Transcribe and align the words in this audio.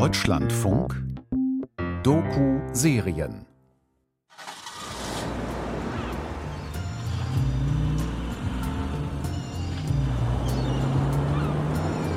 Deutschlandfunk 0.00 0.94
Doku-Serien 2.04 3.44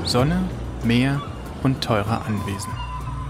Sonne, 0.04 0.44
Meer 0.84 1.20
und 1.64 1.82
teure 1.82 2.22
Anwesen. 2.22 2.72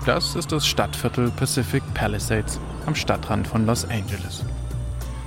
Das 0.05 0.35
ist 0.35 0.51
das 0.51 0.67
Stadtviertel 0.67 1.31
Pacific 1.31 1.81
Palisades 1.93 2.59
am 2.85 2.93
Stadtrand 2.93 3.47
von 3.47 3.65
Los 3.65 3.85
Angeles. 3.85 4.43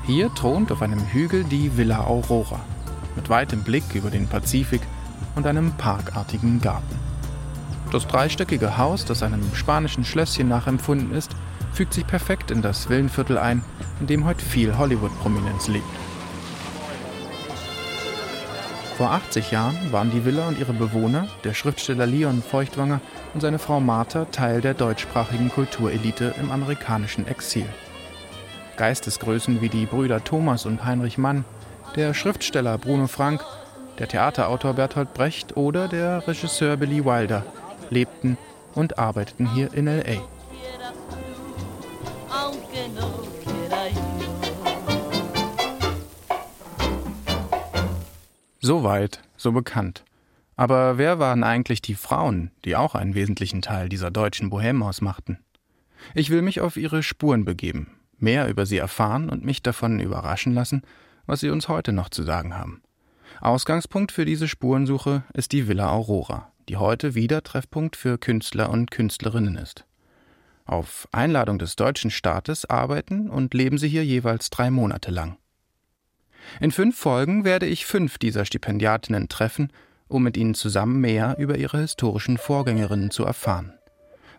Hier 0.05 0.29
thront 0.35 0.71
auf 0.71 0.83
einem 0.83 1.01
Hügel 1.01 1.45
die 1.45 1.75
Villa 1.79 2.05
Aurora 2.05 2.61
mit 3.17 3.31
weitem 3.31 3.63
Blick 3.63 3.95
über 3.95 4.11
den 4.11 4.29
Pazifik 4.29 4.83
und 5.35 5.47
einem 5.47 5.73
parkartigen 5.79 6.61
Garten. 6.61 7.14
Das 7.95 8.09
dreistöckige 8.09 8.77
Haus, 8.77 9.05
das 9.05 9.23
einem 9.23 9.55
spanischen 9.55 10.05
Schlösschen 10.05 10.49
nachempfunden 10.49 11.15
ist, 11.17 11.31
fügt 11.73 11.95
sich 11.95 12.05
perfekt 12.05 12.51
in 12.51 12.61
das 12.61 12.89
Villenviertel 12.89 13.39
ein, 13.39 13.63
in 14.01 14.09
dem 14.09 14.25
heute 14.25 14.45
viel 14.45 14.77
Hollywood-Prominenz 14.77 15.69
lebt. 15.69 15.85
Vor 18.97 19.13
80 19.13 19.53
Jahren 19.53 19.93
waren 19.93 20.11
die 20.11 20.25
Villa 20.25 20.49
und 20.49 20.59
ihre 20.59 20.73
Bewohner, 20.73 21.29
der 21.45 21.55
Schriftsteller 21.55 22.05
Leon 22.05 22.43
Feuchtwanger 22.43 23.01
und 23.33 23.43
seine 23.43 23.61
Frau 23.61 23.79
Martha, 23.79 24.25
Teil 24.25 24.61
der 24.61 24.75
deutschsprachigen 24.75 25.51
Kulturelite 25.51 26.35
im 26.41 26.51
amerikanischen 26.51 27.29
Exil. 27.29 27.67
Geistesgrößen 28.77 29.61
wie 29.61 29.69
die 29.69 29.87
Brüder 29.87 30.25
Thomas 30.25 30.67
und 30.67 30.85
Heinrich 30.85 31.17
Mann, 31.17 31.45
der 31.95 32.13
Schriftsteller 32.13 32.77
Bruno 32.77 33.07
Frank, 33.07 33.45
der 34.01 34.09
Theaterautor 34.09 34.73
Bertolt 34.73 35.15
Brecht 35.15 35.57
oder 35.57 35.87
der 35.87 36.27
Regisseur 36.27 36.77
Billy 36.77 37.05
Wilder 37.05 37.45
lebten 37.95 38.37
und 38.75 38.99
arbeiteten 38.99 39.49
hier 39.55 39.73
in 39.73 39.87
L.A. 39.87 40.21
So 48.61 48.83
weit, 48.83 49.21
so 49.37 49.53
bekannt. 49.53 50.05
Aber 50.57 50.99
wer 50.99 51.19
waren 51.19 51.45
eigentlich 51.45 51.83
die 51.83 51.95
Frauen, 51.95 52.51
die 52.65 52.77
auch 52.77 52.95
einen 52.95 53.15
wesentlichen 53.15 53.61
Teil 53.61 53.89
dieser 53.89 54.11
deutschen 54.11 54.51
Bohème 54.51 54.83
ausmachten? 54.83 55.39
Ich 56.15 56.31
will 56.31 56.43
mich 56.43 56.61
auf 56.61 56.77
ihre 56.77 57.03
Spuren 57.03 57.45
begeben, 57.45 57.91
mehr 58.19 58.49
über 58.49 58.65
sie 58.67 58.79
erfahren 58.79 59.29
und 59.29 59.45
mich 59.45 59.63
davon 59.63 60.01
überraschen 60.01 60.55
lassen, 60.55 60.83
was 61.27 61.41
sie 61.41 61.51
uns 61.51 61.69
heute 61.69 61.93
noch 61.93 62.09
zu 62.09 62.23
sagen 62.23 62.57
haben. 62.57 62.83
Ausgangspunkt 63.41 64.13
für 64.13 64.25
diese 64.25 64.49
Spurensuche 64.49 65.25
ist 65.35 65.53
die 65.53 65.69
Villa 65.69 65.91
Aurora, 65.91 66.53
die 66.69 66.77
heute 66.77 67.15
wieder 67.15 67.43
Treffpunkt 67.43 67.97
für 67.97 68.19
Künstler 68.19 68.71
und 68.71 68.91
Künstlerinnen 68.91 69.57
ist. 69.57 69.85
Auf 70.65 71.09
Einladung 71.13 71.59
des 71.59 71.77
deutschen 71.77 72.11
Staates 72.11 72.65
arbeiten 72.65 73.29
und 73.29 73.53
leben 73.53 73.79
sie 73.79 73.89
hier 73.89 74.05
jeweils 74.05 74.51
drei 74.51 74.71
Monate 74.71 75.11
lang. 75.11 75.37
In 76.61 76.71
fünf 76.71 76.99
Folgen 76.99 77.45
werde 77.45 77.67
ich 77.67 77.87
fünf 77.87 78.19
dieser 78.19 78.45
Stipendiatinnen 78.45 79.29
treffen, 79.29 79.73
um 80.09 80.23
mit 80.23 80.37
ihnen 80.37 80.55
zusammen 80.55 81.01
mehr 81.01 81.37
über 81.39 81.57
ihre 81.57 81.79
historischen 81.79 82.39
Vorgängerinnen 82.39 83.11
zu 83.11 83.25
erfahren. 83.25 83.75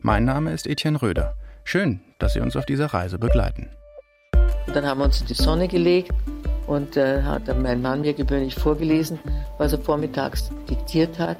Mein 0.01 0.25
Name 0.25 0.51
ist 0.51 0.67
Etienne 0.67 1.01
Röder. 1.01 1.35
Schön, 1.63 2.01
dass 2.19 2.33
Sie 2.33 2.39
uns 2.39 2.55
auf 2.55 2.65
dieser 2.65 2.87
Reise 2.87 3.17
begleiten. 3.17 3.69
Dann 4.73 4.85
haben 4.85 4.99
wir 4.99 5.05
uns 5.05 5.21
in 5.21 5.27
die 5.27 5.33
Sonne 5.33 5.67
gelegt 5.67 6.11
und 6.67 6.97
äh, 6.97 7.21
hat 7.23 7.47
mein 7.61 7.81
Mann 7.81 8.01
mir 8.01 8.13
gewöhnlich 8.13 8.55
vorgelesen, 8.55 9.19
was 9.57 9.73
er 9.73 9.79
vormittags 9.79 10.51
diktiert 10.69 11.17
hat. 11.19 11.37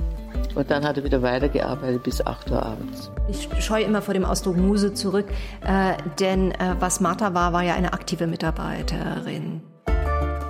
Und 0.55 0.71
dann 0.71 0.85
hat 0.85 0.97
er 0.97 1.03
wieder 1.03 1.21
weitergearbeitet 1.21 2.03
bis 2.03 2.25
8 2.25 2.49
Uhr 2.49 2.65
abends. 2.65 3.11
Ich 3.27 3.49
scheue 3.63 3.83
immer 3.83 4.01
vor 4.01 4.13
dem 4.13 4.23
Ausdruck 4.23 4.55
Muse 4.55 4.93
zurück, 4.93 5.27
äh, 5.65 5.93
denn 6.19 6.51
äh, 6.51 6.75
was 6.79 7.01
Martha 7.01 7.33
war, 7.33 7.51
war 7.51 7.63
ja 7.63 7.75
eine 7.75 7.91
aktive 7.91 8.25
Mitarbeiterin. 8.25 9.61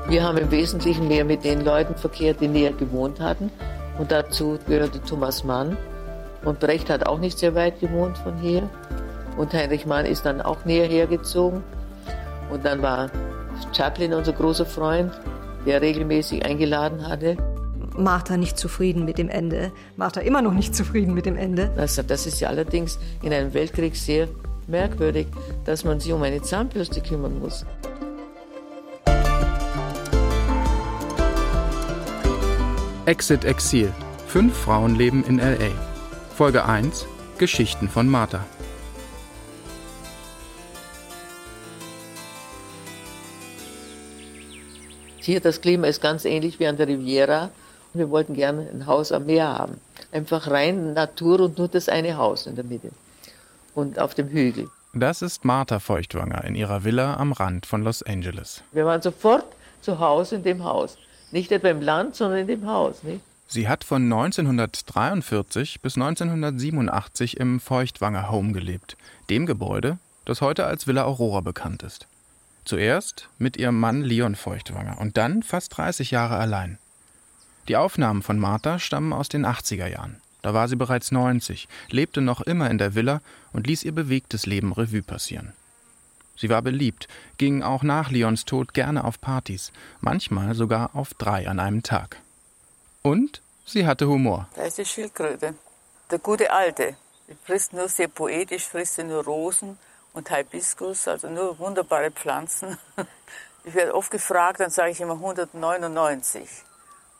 Wir 0.08 0.24
haben 0.24 0.38
im 0.38 0.52
Wesentlichen 0.52 1.08
mehr 1.08 1.26
mit 1.26 1.44
den 1.44 1.66
Leuten 1.66 1.96
verkehrt, 1.96 2.40
die 2.40 2.48
näher 2.48 2.74
gewohnt 2.74 3.20
hatten. 3.20 3.50
Und 3.98 4.12
dazu 4.12 4.60
gehörte 4.68 5.02
Thomas 5.02 5.44
Mann. 5.44 5.76
Und 6.44 6.60
Brecht 6.60 6.92
hat 6.92 7.08
auch 7.08 7.18
nicht 7.18 7.40
sehr 7.40 7.56
weit 7.56 7.80
gewohnt 7.80 8.18
von 8.20 8.38
hier. 8.38 8.70
Und 9.36 9.54
Heinrich 9.54 9.88
Mann 9.88 10.06
ist 10.06 10.24
dann 10.24 10.42
auch 10.42 10.64
näher 10.66 10.86
hergezogen. 10.86 11.64
Und 12.52 12.64
dann 12.64 12.84
war 12.84 13.10
Chaplin 13.76 14.14
unser 14.14 14.34
großer 14.34 14.68
Freund, 14.68 15.12
der 15.66 15.82
regelmäßig 15.82 16.46
eingeladen 16.46 17.08
hatte. 17.08 17.36
Martha 17.98 18.38
nicht 18.38 18.58
zufrieden 18.58 19.06
mit 19.06 19.18
dem 19.18 19.30
Ende. 19.30 19.72
Martha 19.96 20.22
immer 20.22 20.42
noch 20.42 20.54
nicht 20.54 20.76
zufrieden 20.76 21.14
mit 21.14 21.26
dem 21.26 21.38
Ende. 21.38 21.72
Das, 21.76 21.96
das 21.96 22.26
ist 22.26 22.40
ja 22.40 22.50
allerdings 22.50 23.00
in 23.22 23.34
einem 23.34 23.54
Weltkrieg 23.54 23.96
sehr 23.96 24.28
merkwürdig, 24.68 25.28
dass 25.64 25.84
man 25.84 26.00
sich 26.00 26.12
um 26.12 26.22
eine 26.24 26.42
Zahnbürste 26.42 27.02
kümmern 27.02 27.40
muss. 27.40 27.66
Exit 33.06 33.46
Exil. 33.46 33.94
Fünf 34.28 34.58
Frauen 34.58 34.96
leben 34.96 35.24
in 35.26 35.38
LA. 35.38 35.72
Folge 36.36 36.66
1. 36.66 37.06
Geschichten 37.38 37.88
von 37.88 38.08
Martha. 38.08 38.44
Hier 45.22 45.40
das 45.40 45.62
Klima 45.62 45.88
ist 45.88 46.02
ganz 46.02 46.26
ähnlich 46.26 46.60
wie 46.60 46.68
an 46.68 46.78
der 46.78 46.88
Riviera. 46.88 47.50
Wir 47.96 48.10
wollten 48.10 48.34
gerne 48.34 48.68
ein 48.74 48.88
Haus 48.88 49.14
am 49.14 49.26
Meer 49.26 49.48
haben. 49.48 49.80
Einfach 50.12 50.52
rein 50.52 50.94
Natur 50.94 51.40
und 51.40 51.58
nur 51.58 51.70
das 51.70 51.88
eine 51.88 52.18
Haus 52.18 52.46
in 52.46 52.56
der 52.56 52.66
Mitte. 52.66 52.92
Und 53.74 54.00
auf 54.00 54.14
dem 54.14 54.28
Hügel. 54.28 54.68
Das 54.94 55.22
ist 55.22 55.46
Martha 55.46 55.80
Feuchtwanger 55.80 56.44
in 56.44 56.56
ihrer 56.56 56.84
Villa 56.84 57.16
am 57.16 57.32
Rand 57.32 57.66
von 57.66 57.84
Los 57.84 58.04
Angeles. 58.04 58.64
Wir 58.74 58.86
waren 58.86 59.02
sofort 59.02 59.46
zu 59.82 60.00
Hause 60.00 60.36
in 60.36 60.44
dem 60.44 60.66
Haus. 60.66 60.98
Nicht 61.32 61.54
etwa 61.54 61.70
im 61.70 61.82
Land, 61.82 62.18
sondern 62.18 62.40
in 62.40 62.48
dem 62.48 62.68
Haus. 62.68 63.02
Nicht? 63.04 63.22
Sie 63.48 63.70
hat 63.70 63.86
von 63.86 64.04
1943 64.04 65.82
bis 65.82 65.96
1987 65.96 67.38
im 67.38 67.62
Feuchtwanger 67.62 68.30
Home 68.30 68.52
gelebt, 68.52 68.98
dem 69.30 69.46
Gebäude, 69.46 70.00
das 70.26 70.42
heute 70.42 70.66
als 70.66 70.86
Villa 70.86 71.06
Aurora 71.06 71.40
bekannt 71.40 71.82
ist. 71.84 72.08
Zuerst 72.66 73.30
mit 73.38 73.56
ihrem 73.56 73.80
Mann 73.80 74.02
Leon 74.02 74.36
Feuchtwanger 74.36 75.00
und 75.00 75.16
dann 75.16 75.44
fast 75.44 75.78
30 75.78 76.12
Jahre 76.12 76.36
allein. 76.36 76.78
Die 77.68 77.78
Aufnahmen 77.78 78.22
von 78.22 78.40
Martha 78.40 78.78
stammen 78.80 79.14
aus 79.14 79.30
den 79.30 79.46
80er 79.46 79.88
Jahren. 79.88 80.22
Da 80.44 80.54
war 80.54 80.68
sie 80.68 80.76
bereits 80.76 81.12
90, 81.12 81.68
lebte 81.90 82.22
noch 82.22 82.42
immer 82.42 82.70
in 82.70 82.78
der 82.78 82.94
Villa 82.94 83.22
und 83.54 83.66
ließ 83.66 83.84
ihr 83.84 83.94
bewegtes 83.94 84.46
Leben 84.46 84.74
Revue 84.74 85.02
passieren. 85.02 85.54
Sie 86.38 86.50
war 86.50 86.62
beliebt, 86.62 87.08
ging 87.38 87.64
auch 87.64 87.82
nach 87.82 88.12
Leons 88.12 88.46
Tod 88.46 88.74
gerne 88.74 89.06
auf 89.06 89.20
Partys, 89.20 89.72
manchmal 90.02 90.54
sogar 90.54 90.96
auf 90.96 91.14
drei 91.16 91.48
an 91.48 91.60
einem 91.60 91.82
Tag. 91.82 92.18
Und 93.02 93.42
sie 93.66 93.88
hatte 93.88 94.08
Humor. 94.08 94.48
Da 94.56 94.64
ist 94.64 94.78
die 94.78 94.86
Schildkröte. 94.86 95.56
Der 96.12 96.20
gute 96.20 96.52
Alte. 96.52 96.96
Die 97.28 97.36
frisst 97.44 97.74
nur 97.74 97.90
sehr 97.90 98.10
poetisch, 98.10 98.66
frisst 98.66 99.00
nur 99.00 99.24
Rosen 99.24 99.80
und 100.14 100.30
Hibiskus, 100.30 101.08
also 101.08 101.30
nur 101.30 101.58
wunderbare 101.58 102.12
Pflanzen. 102.12 102.78
Ich 103.68 103.74
werde 103.74 103.96
oft 103.96 104.12
gefragt, 104.12 104.60
dann 104.60 104.70
sage 104.70 104.92
ich 104.92 105.02
immer 105.02 105.14
199. 105.16 106.48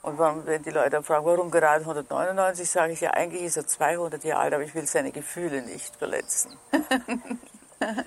Und 0.06 0.20
wenn 0.20 0.62
die 0.62 0.70
Leute 0.70 1.02
fragen, 1.02 1.26
warum 1.26 1.50
gerade 1.50 1.80
199, 1.80 2.70
sage 2.70 2.94
ich 2.94 3.02
ja, 3.02 3.10
eigentlich 3.16 3.42
ist 3.42 3.58
er 3.58 3.66
200 3.66 4.24
Jahre 4.24 4.42
alt, 4.42 4.54
aber 4.54 4.64
ich 4.64 4.76
will 4.76 4.86
seine 4.86 5.12
Gefühle 5.12 5.64
nicht 5.64 5.96
verletzen. 5.96 6.52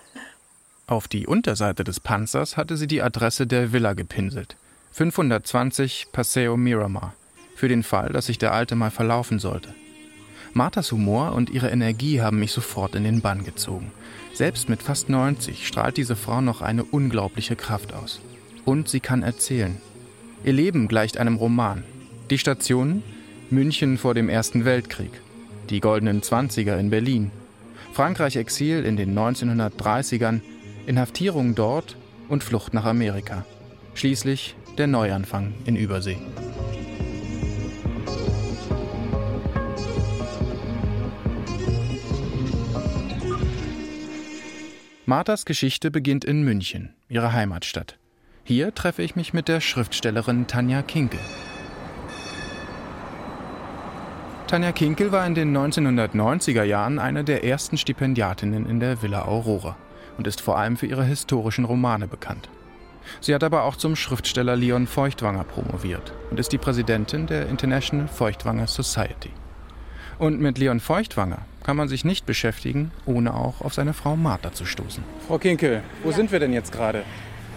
Auf 0.86 1.08
die 1.08 1.26
Unterseite 1.26 1.82
des 1.82 1.98
Panzers 1.98 2.56
hatte 2.56 2.76
sie 2.76 2.86
die 2.86 3.02
Adresse 3.02 3.48
der 3.48 3.72
Villa 3.72 3.94
gepinselt. 3.94 4.56
520 4.92 6.12
Paseo 6.12 6.56
Miramar. 6.56 7.14
Für 7.56 7.66
den 7.66 7.82
Fall, 7.82 8.10
dass 8.10 8.26
sich 8.26 8.38
der 8.38 8.52
Alte 8.52 8.76
mal 8.76 8.92
verlaufen 8.92 9.40
sollte. 9.40 9.74
Marthas 10.52 10.92
Humor 10.92 11.32
und 11.32 11.50
ihre 11.50 11.70
Energie 11.70 12.20
haben 12.22 12.38
mich 12.38 12.52
sofort 12.52 12.94
in 12.94 13.02
den 13.02 13.22
Bann 13.22 13.42
gezogen. 13.42 13.90
Selbst 14.34 14.68
mit 14.68 14.84
fast 14.84 15.08
90 15.08 15.66
strahlt 15.66 15.96
diese 15.96 16.14
Frau 16.14 16.42
noch 16.42 16.62
eine 16.62 16.84
unglaubliche 16.84 17.56
Kraft 17.56 17.92
aus. 17.92 18.20
Und 18.64 18.88
sie 18.88 19.00
kann 19.00 19.24
erzählen. 19.24 19.80
Ihr 20.44 20.52
Leben 20.52 20.88
gleicht 20.88 21.18
einem 21.18 21.36
Roman. 21.36 21.82
Die 22.30 22.38
Stationen? 22.38 23.02
München 23.50 23.98
vor 23.98 24.14
dem 24.14 24.28
Ersten 24.28 24.64
Weltkrieg. 24.64 25.10
Die 25.68 25.80
goldenen 25.80 26.22
Zwanziger 26.22 26.78
in 26.78 26.90
Berlin. 26.90 27.30
Frankreich 27.92 28.36
Exil 28.36 28.84
in 28.84 28.96
den 28.96 29.18
1930ern 29.18 30.40
Inhaftierung 30.86 31.54
dort 31.54 31.96
und 32.28 32.44
Flucht 32.44 32.72
nach 32.72 32.84
Amerika. 32.84 33.44
Schließlich 33.94 34.54
der 34.76 34.86
Neuanfang 34.86 35.54
in 35.64 35.76
Übersee. 35.76 36.18
Marthas 45.04 45.46
Geschichte 45.46 45.90
beginnt 45.90 46.24
in 46.24 46.42
München, 46.42 46.94
ihrer 47.08 47.32
Heimatstadt. 47.32 47.98
Hier 48.48 48.74
treffe 48.74 49.02
ich 49.02 49.14
mich 49.14 49.34
mit 49.34 49.46
der 49.46 49.60
Schriftstellerin 49.60 50.46
Tanja 50.46 50.80
Kinkel. 50.80 51.20
Tanja 54.46 54.72
Kinkel 54.72 55.12
war 55.12 55.26
in 55.26 55.34
den 55.34 55.54
1990er 55.54 56.62
Jahren 56.62 56.98
eine 56.98 57.24
der 57.24 57.44
ersten 57.44 57.76
Stipendiatinnen 57.76 58.64
in 58.64 58.80
der 58.80 59.02
Villa 59.02 59.26
Aurora 59.26 59.76
und 60.16 60.26
ist 60.26 60.40
vor 60.40 60.56
allem 60.56 60.78
für 60.78 60.86
ihre 60.86 61.04
historischen 61.04 61.66
Romane 61.66 62.08
bekannt. 62.08 62.48
Sie 63.20 63.34
hat 63.34 63.44
aber 63.44 63.64
auch 63.64 63.76
zum 63.76 63.96
Schriftsteller 63.96 64.56
Leon 64.56 64.86
Feuchtwanger 64.86 65.44
promoviert 65.44 66.14
und 66.30 66.40
ist 66.40 66.50
die 66.50 66.56
Präsidentin 66.56 67.26
der 67.26 67.50
International 67.50 68.08
Feuchtwanger 68.08 68.66
Society. 68.66 69.30
Und 70.18 70.40
mit 70.40 70.56
Leon 70.56 70.80
Feuchtwanger 70.80 71.42
kann 71.64 71.76
man 71.76 71.88
sich 71.88 72.02
nicht 72.02 72.24
beschäftigen, 72.24 72.92
ohne 73.04 73.34
auch 73.34 73.60
auf 73.60 73.74
seine 73.74 73.92
Frau 73.92 74.16
Martha 74.16 74.54
zu 74.54 74.64
stoßen. 74.64 75.04
Frau 75.26 75.36
Kinkel, 75.36 75.82
wo 76.02 76.08
ja. 76.08 76.16
sind 76.16 76.32
wir 76.32 76.40
denn 76.40 76.54
jetzt 76.54 76.72
gerade? 76.72 77.04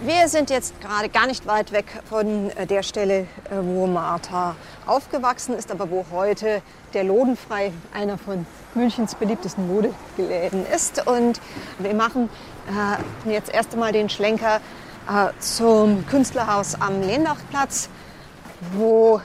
Wir 0.04 0.28
sind 0.28 0.50
jetzt 0.50 0.80
gerade 0.80 1.08
gar 1.08 1.28
nicht 1.28 1.46
weit 1.46 1.70
weg 1.70 1.84
von 2.08 2.50
äh, 2.50 2.66
der 2.66 2.82
Stelle, 2.82 3.20
äh, 3.20 3.26
wo 3.60 3.86
Martha 3.86 4.56
aufgewachsen 4.84 5.56
ist, 5.56 5.70
aber 5.70 5.92
wo 5.92 6.04
heute 6.10 6.60
der 6.92 7.04
Lodenfrei, 7.04 7.72
einer 7.94 8.18
von 8.18 8.44
Münchens 8.74 9.14
beliebtesten 9.14 9.68
Modegeläden 9.68 10.66
ist. 10.66 11.06
Und 11.06 11.40
wir 11.78 11.94
machen 11.94 12.30
äh, 12.66 13.30
jetzt 13.30 13.54
erst 13.54 13.74
einmal 13.74 13.92
den 13.92 14.08
Schlenker 14.08 14.56
äh, 15.08 15.28
zum 15.38 16.04
Künstlerhaus 16.08 16.74
am 16.80 17.00
Lehndachplatz, 17.00 17.88
wo 18.72 19.20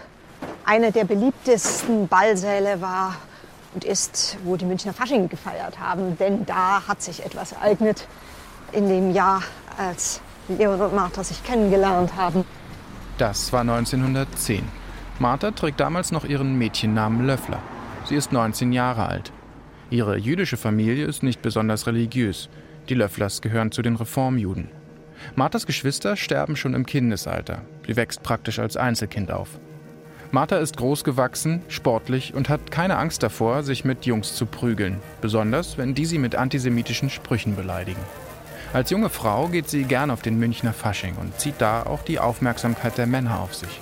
eine 0.63 0.91
der 0.91 1.05
beliebtesten 1.05 2.07
Ballsäle 2.07 2.81
war 2.81 3.15
und 3.73 3.83
ist, 3.83 4.37
wo 4.43 4.57
die 4.57 4.65
Münchner 4.65 4.93
Fasching 4.93 5.27
gefeiert 5.27 5.79
haben. 5.79 6.19
Denn 6.19 6.45
da 6.45 6.87
hat 6.87 7.01
sich 7.01 7.25
etwas 7.25 7.53
ereignet 7.53 8.07
in 8.73 8.87
dem 8.87 9.11
Jahr, 9.11 9.41
als 9.75 10.21
Leon 10.47 10.79
und 10.79 10.95
Martha 10.95 11.23
sich 11.23 11.43
kennengelernt 11.43 12.15
haben. 12.15 12.45
Das 13.17 13.51
war 13.51 13.61
1910. 13.61 14.63
Martha 15.19 15.51
trägt 15.51 15.79
damals 15.79 16.11
noch 16.11 16.25
ihren 16.25 16.57
Mädchennamen 16.57 17.25
Löffler. 17.25 17.59
Sie 18.05 18.15
ist 18.15 18.31
19 18.31 18.71
Jahre 18.71 19.07
alt. 19.07 19.31
Ihre 19.89 20.17
jüdische 20.17 20.57
Familie 20.57 21.05
ist 21.05 21.23
nicht 21.23 21.41
besonders 21.41 21.87
religiös. 21.87 22.49
Die 22.89 22.93
Löfflers 22.93 23.41
gehören 23.41 23.71
zu 23.71 23.81
den 23.81 23.95
Reformjuden. 23.95 24.69
Marthas 25.35 25.65
Geschwister 25.65 26.15
sterben 26.15 26.55
schon 26.55 26.73
im 26.73 26.85
Kindesalter. 26.85 27.61
Sie 27.85 27.95
wächst 27.95 28.23
praktisch 28.23 28.59
als 28.59 28.77
Einzelkind 28.77 29.31
auf. 29.31 29.59
Martha 30.31 30.57
ist 30.57 30.77
groß 30.77 31.03
gewachsen, 31.03 31.61
sportlich 31.69 32.33
und 32.33 32.49
hat 32.49 32.69
keine 32.69 32.97
Angst 32.97 33.23
davor, 33.23 33.63
sich 33.63 33.85
mit 33.85 34.05
Jungs 34.05 34.35
zu 34.35 34.45
prügeln, 34.45 34.99
besonders 35.21 35.77
wenn 35.77 35.95
die 35.95 36.05
sie 36.05 36.19
mit 36.19 36.35
antisemitischen 36.35 37.09
Sprüchen 37.09 37.55
beleidigen. 37.55 38.01
Als 38.77 38.91
junge 38.91 39.09
Frau 39.09 39.47
geht 39.47 39.67
sie 39.67 39.85
gern 39.85 40.11
auf 40.11 40.21
den 40.21 40.37
Münchner 40.37 40.71
Fasching 40.71 41.15
und 41.15 41.39
zieht 41.39 41.55
da 41.57 41.81
auch 41.81 42.03
die 42.03 42.19
Aufmerksamkeit 42.19 42.95
der 42.99 43.07
Männer 43.07 43.39
auf 43.39 43.55
sich. 43.55 43.81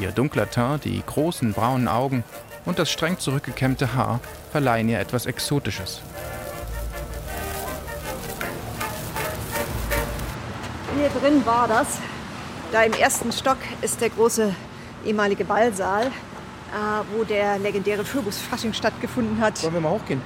Ihr 0.00 0.10
dunkler 0.10 0.50
Teint, 0.50 0.86
die 0.86 1.02
großen 1.04 1.52
braunen 1.52 1.86
Augen 1.86 2.24
und 2.64 2.78
das 2.78 2.90
streng 2.90 3.18
zurückgekämmte 3.18 3.92
Haar 3.92 4.20
verleihen 4.50 4.88
ihr 4.88 5.00
etwas 5.00 5.26
Exotisches. 5.26 6.00
Hier 10.96 11.10
drin 11.20 11.44
war 11.44 11.68
das. 11.68 11.98
Da 12.72 12.84
im 12.84 12.94
ersten 12.94 13.32
Stock 13.32 13.58
ist 13.82 14.00
der 14.00 14.08
große 14.08 14.54
ehemalige 15.04 15.44
Ballsaal, 15.44 16.06
äh, 16.06 16.10
wo 17.14 17.24
der 17.24 17.58
legendäre 17.58 18.02
Phoebus-Fasching 18.02 18.72
stattgefunden 18.72 19.42
hat. 19.42 19.62
Wollen 19.62 19.74
wir 19.74 19.80
mal 19.82 19.90
hochgehen? 19.90 20.22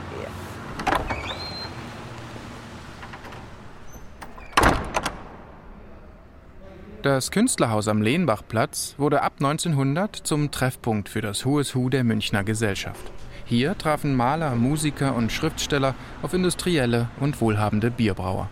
Das 7.06 7.30
Künstlerhaus 7.30 7.86
am 7.86 8.02
Lehnbachplatz 8.02 8.96
wurde 8.98 9.22
ab 9.22 9.34
1900 9.36 10.16
zum 10.16 10.50
Treffpunkt 10.50 11.08
für 11.08 11.20
das 11.20 11.46
Who 11.46 11.62
Hu 11.62 11.88
der 11.88 12.02
Münchner 12.02 12.42
Gesellschaft. 12.42 13.12
Hier 13.44 13.78
trafen 13.78 14.16
Maler, 14.16 14.56
Musiker 14.56 15.14
und 15.14 15.30
Schriftsteller 15.30 15.94
auf 16.22 16.34
industrielle 16.34 17.08
und 17.20 17.40
wohlhabende 17.40 17.92
Bierbrauer. 17.92 18.50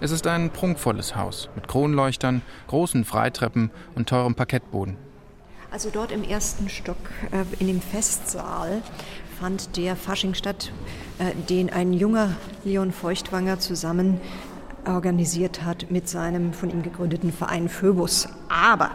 Es 0.00 0.12
ist 0.12 0.28
ein 0.28 0.50
prunkvolles 0.50 1.16
Haus 1.16 1.48
mit 1.56 1.66
Kronleuchtern, 1.66 2.42
großen 2.68 3.04
Freitreppen 3.04 3.72
und 3.96 4.08
teurem 4.08 4.36
Parkettboden. 4.36 4.96
Also 5.72 5.90
dort 5.92 6.12
im 6.12 6.22
ersten 6.22 6.68
Stock 6.68 7.10
äh, 7.32 7.42
in 7.58 7.66
dem 7.66 7.80
Festsaal 7.80 8.82
fand 9.40 9.76
der 9.76 9.96
Fasching 9.96 10.34
statt, 10.34 10.70
äh, 11.18 11.34
den 11.48 11.72
ein 11.72 11.92
junger 11.92 12.36
Leon 12.62 12.92
Feuchtwanger 12.92 13.58
zusammen 13.58 14.20
organisiert 14.86 15.62
hat 15.64 15.90
mit 15.90 16.08
seinem 16.08 16.52
von 16.52 16.70
ihm 16.70 16.82
gegründeten 16.82 17.32
Verein 17.32 17.68
Phoebus. 17.68 18.28
Aber 18.48 18.92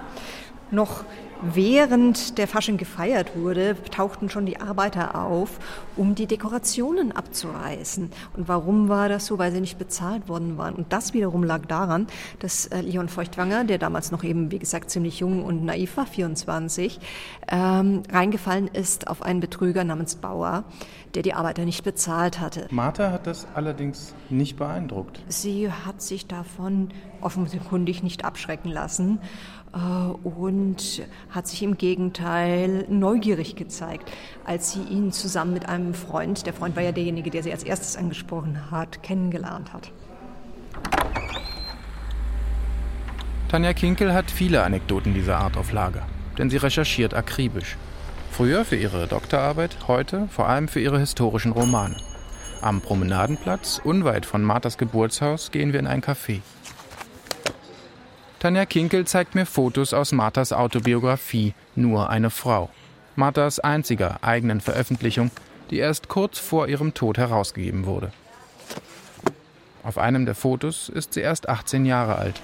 noch 0.72 1.04
Während 1.44 2.38
der 2.38 2.48
Fasching 2.48 2.78
gefeiert 2.78 3.36
wurde, 3.36 3.76
tauchten 3.90 4.30
schon 4.30 4.46
die 4.46 4.62
Arbeiter 4.62 5.16
auf, 5.16 5.60
um 5.98 6.14
die 6.14 6.28
Dekorationen 6.28 7.12
abzureißen. 7.12 8.12
Und 8.38 8.48
warum 8.48 8.90
war 8.90 9.10
das 9.10 9.26
so? 9.26 9.40
Weil 9.40 9.52
sie 9.52 9.60
nicht 9.60 9.80
bezahlt 9.80 10.30
worden 10.30 10.60
waren. 10.60 10.76
Und 10.76 10.94
das 10.94 11.16
wiederum 11.16 11.44
lag 11.44 11.66
daran, 11.66 12.06
dass 12.40 12.68
äh, 12.68 12.82
Leon 12.82 13.10
Feuchtwanger, 13.10 13.64
der 13.64 13.80
damals 13.80 14.12
noch 14.12 14.24
eben, 14.24 14.52
wie 14.52 14.60
gesagt, 14.60 14.92
ziemlich 14.92 15.20
jung 15.20 15.44
und 15.44 15.66
naiv 15.66 15.98
war, 15.98 16.06
24, 16.06 17.00
ähm, 17.48 18.04
reingefallen 18.12 18.68
ist 18.68 19.08
auf 19.08 19.24
einen 19.24 19.40
Betrüger 19.40 19.84
namens 19.84 20.16
Bauer, 20.16 20.64
der 21.16 21.24
die 21.24 21.34
Arbeiter 21.34 21.66
nicht 21.66 21.84
bezahlt 21.84 22.40
hatte. 22.40 22.68
Martha 22.70 23.12
hat 23.12 23.26
das 23.26 23.48
allerdings 23.56 24.14
nicht 24.30 24.58
beeindruckt. 24.58 25.20
Sie 25.28 25.72
hat 25.72 26.04
sich 26.04 26.28
davon 26.28 26.90
offenkundig 27.20 28.04
nicht 28.04 28.26
abschrecken 28.26 28.72
lassen 28.72 29.20
und 29.72 31.02
hat 31.30 31.48
sich 31.48 31.64
im 31.64 31.78
Gegenteil 31.78 32.86
neugierig 32.90 33.56
gezeigt, 33.56 34.12
als 34.46 34.72
sie 34.72 34.82
ihn 34.84 35.12
zusammen 35.12 35.54
mit 35.54 35.70
einem 35.70 35.94
Freund, 35.94 36.46
der 36.46 36.54
Freund 36.54 36.76
war 36.76 36.84
ja 36.84 36.92
derjenige, 36.92 37.30
der 37.30 37.44
sie 37.44 37.52
als 37.52 37.64
erstes 37.64 37.96
angesprochen 37.96 38.72
hat, 38.72 39.02
kennengelernt 39.02 39.72
hat. 39.74 39.92
Tanja 43.50 43.74
Kinkel 43.74 44.14
hat 44.14 44.32
viele 44.32 44.64
Anekdoten 44.64 45.14
dieser 45.14 45.38
Art 45.38 45.58
auf 45.58 45.72
Lager, 45.74 46.08
denn 46.38 46.50
sie 46.50 46.58
recherchiert 46.58 47.14
akribisch. 47.14 47.78
Früher 48.32 48.64
für 48.64 48.78
ihre 48.78 49.08
Doktorarbeit, 49.08 49.88
heute 49.88 50.30
vor 50.30 50.48
allem 50.48 50.70
für 50.70 50.80
ihre 50.80 51.00
historischen 51.00 51.52
Romane. 51.52 51.98
Am 52.62 52.80
Promenadenplatz, 52.80 53.82
unweit 53.84 54.26
von 54.26 54.42
Marthas 54.44 54.78
Geburtshaus, 54.78 55.52
gehen 55.52 55.74
wir 55.74 55.80
in 55.80 55.88
ein 55.88 56.02
Café. 56.02 56.40
Tanja 58.42 58.66
Kinkel 58.66 59.06
zeigt 59.06 59.36
mir 59.36 59.46
Fotos 59.46 59.94
aus 59.94 60.14
Marthas 60.14 60.52
Autobiografie 60.52 61.54
Nur 61.76 62.10
eine 62.10 62.32
Frau. 62.32 62.72
Marthas 63.16 63.60
einziger 63.60 64.18
eigenen 64.24 64.62
Veröffentlichung, 64.62 65.30
die 65.70 65.78
erst 65.78 66.08
kurz 66.08 66.40
vor 66.40 66.68
ihrem 66.68 66.96
Tod 66.96 67.20
herausgegeben 67.20 67.86
wurde. 67.86 68.12
Auf 69.84 70.00
einem 70.00 70.26
der 70.26 70.34
Fotos 70.34 70.90
ist 70.90 71.14
sie 71.14 71.20
erst 71.20 71.50
18 71.50 71.86
Jahre 71.86 72.16
alt. 72.16 72.42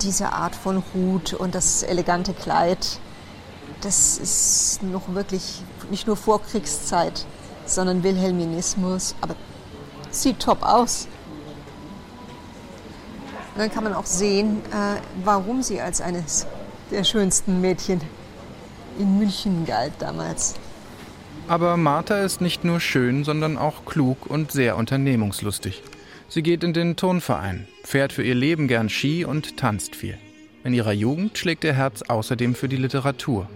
Diese 0.00 0.32
Art 0.32 0.54
von 0.54 0.82
Hut 0.94 1.34
und 1.34 1.54
das 1.54 1.82
elegante 1.82 2.32
Kleid, 2.32 3.00
das 3.82 4.16
ist 4.16 4.82
noch 4.82 5.14
wirklich 5.14 5.60
nicht 5.90 6.06
nur 6.06 6.16
Vorkriegszeit, 6.16 7.26
sondern 7.66 8.02
Wilhelminismus, 8.02 9.14
aber 9.20 9.36
sieht 10.10 10.40
top 10.40 10.62
aus. 10.62 11.06
Dann 13.58 13.72
kann 13.72 13.82
man 13.82 13.92
auch 13.92 14.06
sehen, 14.06 14.62
äh, 14.70 15.00
warum 15.24 15.64
sie 15.64 15.80
als 15.80 16.00
eines 16.00 16.46
der 16.92 17.02
schönsten 17.02 17.60
Mädchen 17.60 18.00
in 19.00 19.18
München 19.18 19.66
galt 19.66 19.94
damals. 19.98 20.54
Aber 21.48 21.76
Martha 21.76 22.18
ist 22.22 22.40
nicht 22.40 22.62
nur 22.62 22.78
schön, 22.78 23.24
sondern 23.24 23.58
auch 23.58 23.84
klug 23.84 24.26
und 24.26 24.52
sehr 24.52 24.76
unternehmungslustig. 24.76 25.82
Sie 26.28 26.42
geht 26.42 26.62
in 26.62 26.72
den 26.72 26.94
Turnverein, 26.94 27.66
fährt 27.82 28.12
für 28.12 28.22
ihr 28.22 28.36
Leben 28.36 28.68
gern 28.68 28.88
Ski 28.88 29.24
und 29.24 29.56
tanzt 29.56 29.96
viel. 29.96 30.18
In 30.62 30.72
ihrer 30.72 30.92
Jugend 30.92 31.36
schlägt 31.36 31.64
ihr 31.64 31.74
Herz 31.74 32.02
außerdem 32.02 32.54
für 32.54 32.68
die 32.68 32.76
Literatur 32.76 33.48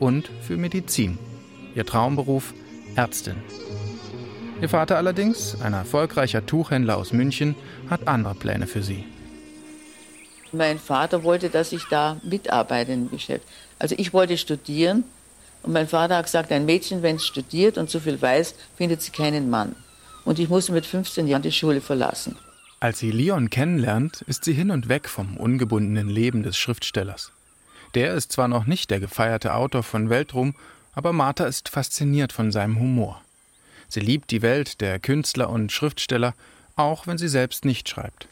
und 0.00 0.30
für 0.42 0.56
Medizin. 0.56 1.16
Ihr 1.76 1.86
Traumberuf 1.86 2.54
Ärztin. 2.96 3.36
Ihr 4.60 4.68
Vater 4.68 4.96
allerdings, 4.96 5.60
ein 5.60 5.74
erfolgreicher 5.74 6.44
Tuchhändler 6.44 6.96
aus 6.96 7.12
München, 7.12 7.54
hat 7.88 8.08
andere 8.08 8.34
Pläne 8.34 8.66
für 8.66 8.82
sie. 8.82 9.04
Mein 10.54 10.78
Vater 10.78 11.24
wollte, 11.24 11.50
dass 11.50 11.72
ich 11.72 11.84
da 11.90 12.16
mitarbeite 12.22 12.92
im 12.92 13.10
Geschäft. 13.10 13.44
Also 13.80 13.96
ich 13.98 14.12
wollte 14.12 14.38
studieren 14.38 15.02
und 15.64 15.72
mein 15.72 15.88
Vater 15.88 16.16
hat 16.16 16.26
gesagt, 16.26 16.52
ein 16.52 16.64
Mädchen, 16.64 17.02
wenn 17.02 17.16
es 17.16 17.26
studiert 17.26 17.76
und 17.76 17.90
so 17.90 17.98
viel 17.98 18.20
weiß, 18.22 18.54
findet 18.76 19.02
sie 19.02 19.10
keinen 19.10 19.50
Mann. 19.50 19.74
Und 20.24 20.38
ich 20.38 20.48
musste 20.48 20.72
mit 20.72 20.86
15 20.86 21.26
Jahren 21.26 21.42
die 21.42 21.50
Schule 21.50 21.80
verlassen. 21.80 22.36
Als 22.78 23.00
sie 23.00 23.10
Leon 23.10 23.50
kennenlernt, 23.50 24.22
ist 24.28 24.44
sie 24.44 24.52
hin 24.52 24.70
und 24.70 24.88
weg 24.88 25.08
vom 25.08 25.36
ungebundenen 25.36 26.08
Leben 26.08 26.42
des 26.44 26.56
Schriftstellers. 26.56 27.32
Der 27.94 28.14
ist 28.14 28.30
zwar 28.30 28.46
noch 28.46 28.66
nicht 28.66 28.90
der 28.90 29.00
gefeierte 29.00 29.54
Autor 29.54 29.82
von 29.82 30.08
Weltruhm, 30.08 30.54
aber 30.92 31.12
Martha 31.12 31.46
ist 31.46 31.68
fasziniert 31.68 32.32
von 32.32 32.52
seinem 32.52 32.78
Humor. 32.78 33.20
Sie 33.88 34.00
liebt 34.00 34.30
die 34.30 34.42
Welt 34.42 34.80
der 34.80 35.00
Künstler 35.00 35.50
und 35.50 35.72
Schriftsteller, 35.72 36.34
auch 36.76 37.06
wenn 37.06 37.18
sie 37.18 37.28
selbst 37.28 37.64
nicht 37.64 37.88
schreibt. 37.88 38.28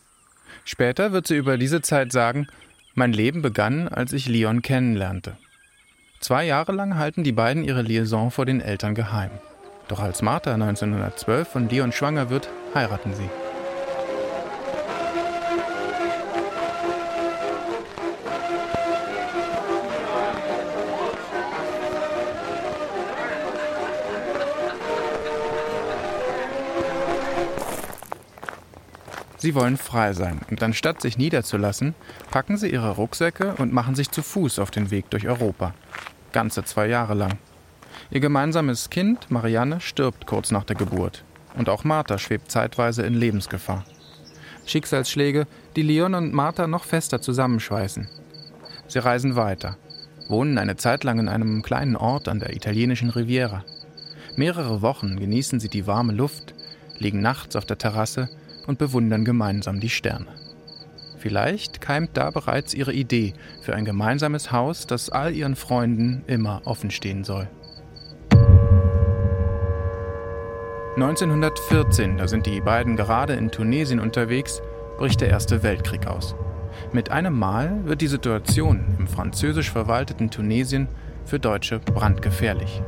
Später 0.64 1.12
wird 1.12 1.26
sie 1.26 1.36
über 1.36 1.58
diese 1.58 1.82
Zeit 1.82 2.12
sagen, 2.12 2.46
mein 2.94 3.12
Leben 3.12 3.42
begann, 3.42 3.88
als 3.88 4.12
ich 4.12 4.28
Leon 4.28 4.62
kennenlernte. 4.62 5.36
Zwei 6.20 6.44
Jahre 6.44 6.72
lang 6.72 6.96
halten 6.96 7.24
die 7.24 7.32
beiden 7.32 7.64
ihre 7.64 7.82
Liaison 7.82 8.30
vor 8.30 8.46
den 8.46 8.60
Eltern 8.60 8.94
geheim. 8.94 9.30
Doch 9.88 9.98
als 10.00 10.22
Martha 10.22 10.54
1912 10.54 11.48
von 11.48 11.68
Leon 11.68 11.92
schwanger 11.92 12.30
wird, 12.30 12.48
heiraten 12.74 13.14
sie. 13.14 13.28
Sie 29.42 29.56
wollen 29.56 29.76
frei 29.76 30.12
sein 30.12 30.40
und 30.50 30.62
anstatt 30.62 31.02
sich 31.02 31.18
niederzulassen, 31.18 31.96
packen 32.30 32.56
sie 32.56 32.70
ihre 32.70 32.92
Rucksäcke 32.92 33.56
und 33.58 33.72
machen 33.72 33.96
sich 33.96 34.08
zu 34.08 34.22
Fuß 34.22 34.60
auf 34.60 34.70
den 34.70 34.92
Weg 34.92 35.10
durch 35.10 35.26
Europa. 35.26 35.74
Ganze 36.30 36.62
zwei 36.62 36.86
Jahre 36.86 37.14
lang. 37.14 37.38
Ihr 38.12 38.20
gemeinsames 38.20 38.88
Kind, 38.88 39.32
Marianne, 39.32 39.80
stirbt 39.80 40.26
kurz 40.28 40.52
nach 40.52 40.62
der 40.62 40.76
Geburt. 40.76 41.24
Und 41.56 41.68
auch 41.68 41.82
Martha 41.82 42.18
schwebt 42.18 42.52
zeitweise 42.52 43.02
in 43.02 43.14
Lebensgefahr. 43.14 43.84
Schicksalsschläge, 44.64 45.48
die 45.74 45.82
Leon 45.82 46.14
und 46.14 46.32
Martha 46.32 46.68
noch 46.68 46.84
fester 46.84 47.20
zusammenschweißen. 47.20 48.08
Sie 48.86 49.00
reisen 49.00 49.34
weiter, 49.34 49.76
wohnen 50.28 50.56
eine 50.56 50.76
Zeit 50.76 51.02
lang 51.02 51.18
in 51.18 51.28
einem 51.28 51.62
kleinen 51.62 51.96
Ort 51.96 52.28
an 52.28 52.38
der 52.38 52.54
italienischen 52.54 53.10
Riviera. 53.10 53.64
Mehrere 54.36 54.82
Wochen 54.82 55.18
genießen 55.18 55.58
sie 55.58 55.68
die 55.68 55.88
warme 55.88 56.12
Luft, 56.12 56.54
liegen 56.98 57.20
nachts 57.20 57.56
auf 57.56 57.64
der 57.64 57.78
Terrasse 57.78 58.28
und 58.66 58.78
bewundern 58.78 59.24
gemeinsam 59.24 59.80
die 59.80 59.90
Sterne. 59.90 60.26
Vielleicht 61.18 61.80
keimt 61.80 62.16
da 62.16 62.30
bereits 62.30 62.74
ihre 62.74 62.92
Idee 62.92 63.34
für 63.60 63.74
ein 63.74 63.84
gemeinsames 63.84 64.50
Haus, 64.50 64.88
das 64.88 65.08
all 65.08 65.32
ihren 65.32 65.54
Freunden 65.54 66.24
immer 66.26 66.62
offen 66.64 66.90
stehen 66.90 67.22
soll. 67.22 67.48
1914, 70.96 72.18
da 72.18 72.26
sind 72.26 72.46
die 72.46 72.60
beiden 72.60 72.96
gerade 72.96 73.34
in 73.34 73.50
Tunesien 73.50 74.00
unterwegs, 74.00 74.60
bricht 74.98 75.20
der 75.20 75.28
Erste 75.28 75.62
Weltkrieg 75.62 76.06
aus. 76.06 76.34
Mit 76.92 77.10
einem 77.10 77.38
Mal 77.38 77.84
wird 77.84 78.00
die 78.00 78.08
Situation 78.08 78.96
im 78.98 79.06
französisch 79.06 79.70
verwalteten 79.70 80.30
Tunesien 80.30 80.88
für 81.24 81.38
Deutsche 81.38 81.78
brandgefährlich. 81.78 82.82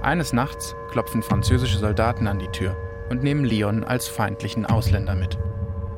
Eines 0.00 0.32
Nachts 0.32 0.76
klopfen 0.92 1.22
französische 1.22 1.78
Soldaten 1.78 2.28
an 2.28 2.38
die 2.38 2.48
Tür 2.48 2.76
und 3.10 3.22
nehmen 3.22 3.44
Leon 3.44 3.84
als 3.84 4.08
feindlichen 4.08 4.66
Ausländer 4.66 5.14
mit. 5.14 5.38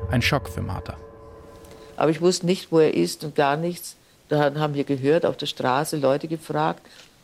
Ein 0.09 0.21
Schock 0.21 0.49
für 0.49 0.61
Martha. 0.61 0.97
Aber 1.97 2.11
ich 2.11 2.21
wusste 2.21 2.45
nicht, 2.45 2.71
wo 2.71 2.79
er 2.79 2.93
ist 2.93 3.23
und 3.23 3.35
gar 3.35 3.57
nichts. 3.57 3.95
Da 4.29 4.53
haben 4.55 4.73
wir 4.73 4.83
gehört, 4.83 5.25
auf 5.25 5.37
der 5.37 5.47
Straße 5.47 5.97
Leute 5.97 6.27
gefragt. 6.27 6.81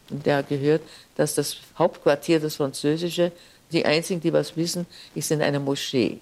Und 0.09 0.25
der 0.25 0.37
hat 0.37 0.49
gehört, 0.49 0.81
dass 1.15 1.35
das 1.35 1.57
Hauptquartier, 1.77 2.39
das 2.39 2.55
französische, 2.55 3.31
die 3.71 3.85
einzigen, 3.85 4.21
die 4.21 4.33
was 4.33 4.55
wissen, 4.57 4.85
ist 5.13 5.31
in 5.31 5.41
einer 5.41 5.59
Moschee. 5.59 6.19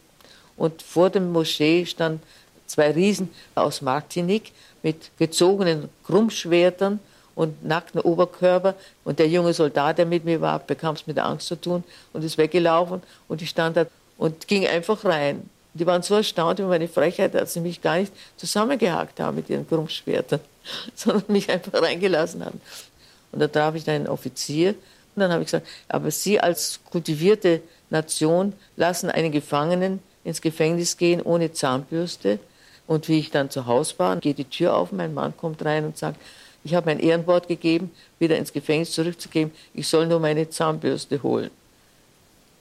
Und 0.56 0.82
vor 0.82 1.10
dem 1.10 1.32
Moschee 1.32 1.86
standen 1.86 2.22
zwei 2.68 2.92
Riesen 2.92 3.30
aus 3.56 3.82
Martinique 3.82 4.52
mit 4.82 5.12
gezogenen 5.18 5.90
Krummschwertern 6.06 7.00
und 7.36 7.66
nackten 7.66 8.02
Oberkörper. 8.02 8.76
Und 9.04 9.20
der 9.20 9.28
junge 9.28 9.54
Soldat, 9.54 9.98
der 9.98 10.06
mit 10.06 10.26
mir 10.26 10.42
war, 10.42 10.60
bekam 10.60 10.96
es 10.96 11.08
mit 11.08 11.20
Angst 11.20 11.48
zu 11.48 11.56
tun 11.56 11.84
und 12.14 12.24
ist 12.24 12.38
weggelaufen. 12.38 13.02
Und 13.28 13.42
ich 13.42 13.50
stand 13.50 13.78
da 13.78 13.86
und 14.18 14.48
ging 14.48 14.68
einfach 14.68 15.04
rein. 15.06 15.50
Die 15.74 15.86
waren 15.88 16.04
so 16.04 16.16
erstaunt 16.16 16.60
über 16.60 16.70
meine 16.70 16.88
Frechheit, 16.88 17.34
dass 17.34 17.54
sie 17.54 17.60
mich 17.60 17.82
gar 17.82 17.98
nicht 17.98 18.14
zusammengehakt 18.38 19.20
haben 19.20 19.36
mit 19.36 19.50
ihren 19.50 19.68
Krummschwertern, 19.68 20.40
sondern 20.96 21.24
mich 21.28 21.50
einfach 21.50 21.82
reingelassen 21.82 22.46
haben. 22.46 22.62
Und 23.32 23.40
da 23.40 23.48
traf 23.48 23.74
ich 23.74 23.90
einen 23.90 24.08
Offizier 24.08 24.76
und 25.16 25.22
dann 25.22 25.32
habe 25.32 25.42
ich 25.44 25.48
gesagt, 25.48 25.68
aber 25.88 26.10
Sie 26.12 26.40
als 26.40 26.80
kultivierte 26.90 27.62
Nation 27.90 28.54
lassen 28.76 29.10
einen 29.10 29.32
Gefangenen 29.32 30.00
ins 30.24 30.42
Gefängnis 30.42 30.98
gehen 30.98 31.22
ohne 31.22 31.54
Zahnbürste. 31.54 32.40
Und 32.88 33.08
wie 33.08 33.20
ich 33.20 33.32
dann 33.32 33.50
zu 33.50 33.66
Hause 33.66 33.96
war, 33.98 34.18
geht 34.18 34.40
die 34.40 34.50
Tür 34.50 34.76
auf, 34.76 34.92
mein 34.92 35.14
Mann 35.14 35.38
kommt 35.38 35.64
rein 35.64 35.86
und 35.86 35.98
sagt, 35.98 36.20
ich 36.64 36.74
habe 36.76 36.86
mein 36.88 37.00
Ehrenwort 37.00 37.48
gegeben, 37.48 37.92
wieder 38.20 38.38
ins 38.38 38.54
Gefängnis 38.54 38.92
zurückzugeben. 38.92 39.54
Ich 39.74 39.88
soll 39.88 40.08
nur 40.08 40.20
meine 40.20 40.50
Zahnbürste 40.50 41.22
holen. 41.24 41.52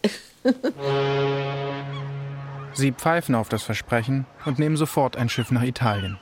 Sie 2.75 2.92
pfeifen 2.92 3.35
auf 3.35 3.49
das 3.49 3.62
Versprechen 3.62 4.26
und 4.44 4.59
nehmen 4.59 4.76
sofort 4.76 5.16
ein 5.16 5.28
Schiff 5.28 5.50
nach 5.50 5.62
Italien. 5.62 6.18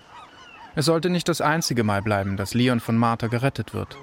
Es 0.75 0.85
sollte 0.87 1.09
nicht 1.11 1.29
das 1.29 1.41
einzige 1.41 1.85
Mal 1.85 2.03
bleiben, 2.03 2.37
dass 2.37 2.55
Leon 2.55 2.81
von 2.81 2.97
Martha 2.97 3.29
gerettet 3.29 3.73
wird. 3.73 3.97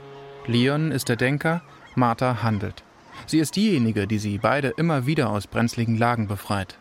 Leon 0.47 0.91
ist 0.91 1.09
der 1.09 1.15
Denker, 1.17 1.61
Martha 1.95 2.41
handelt. 2.41 2.83
Sie 3.25 3.39
ist 3.39 3.55
diejenige, 3.55 4.07
die 4.07 4.19
sie 4.19 4.37
beide 4.37 4.69
immer 4.69 5.05
wieder 5.05 5.29
aus 5.29 5.47
brenzligen 5.47 5.97
Lagen 5.97 6.27
befreit. 6.27 6.77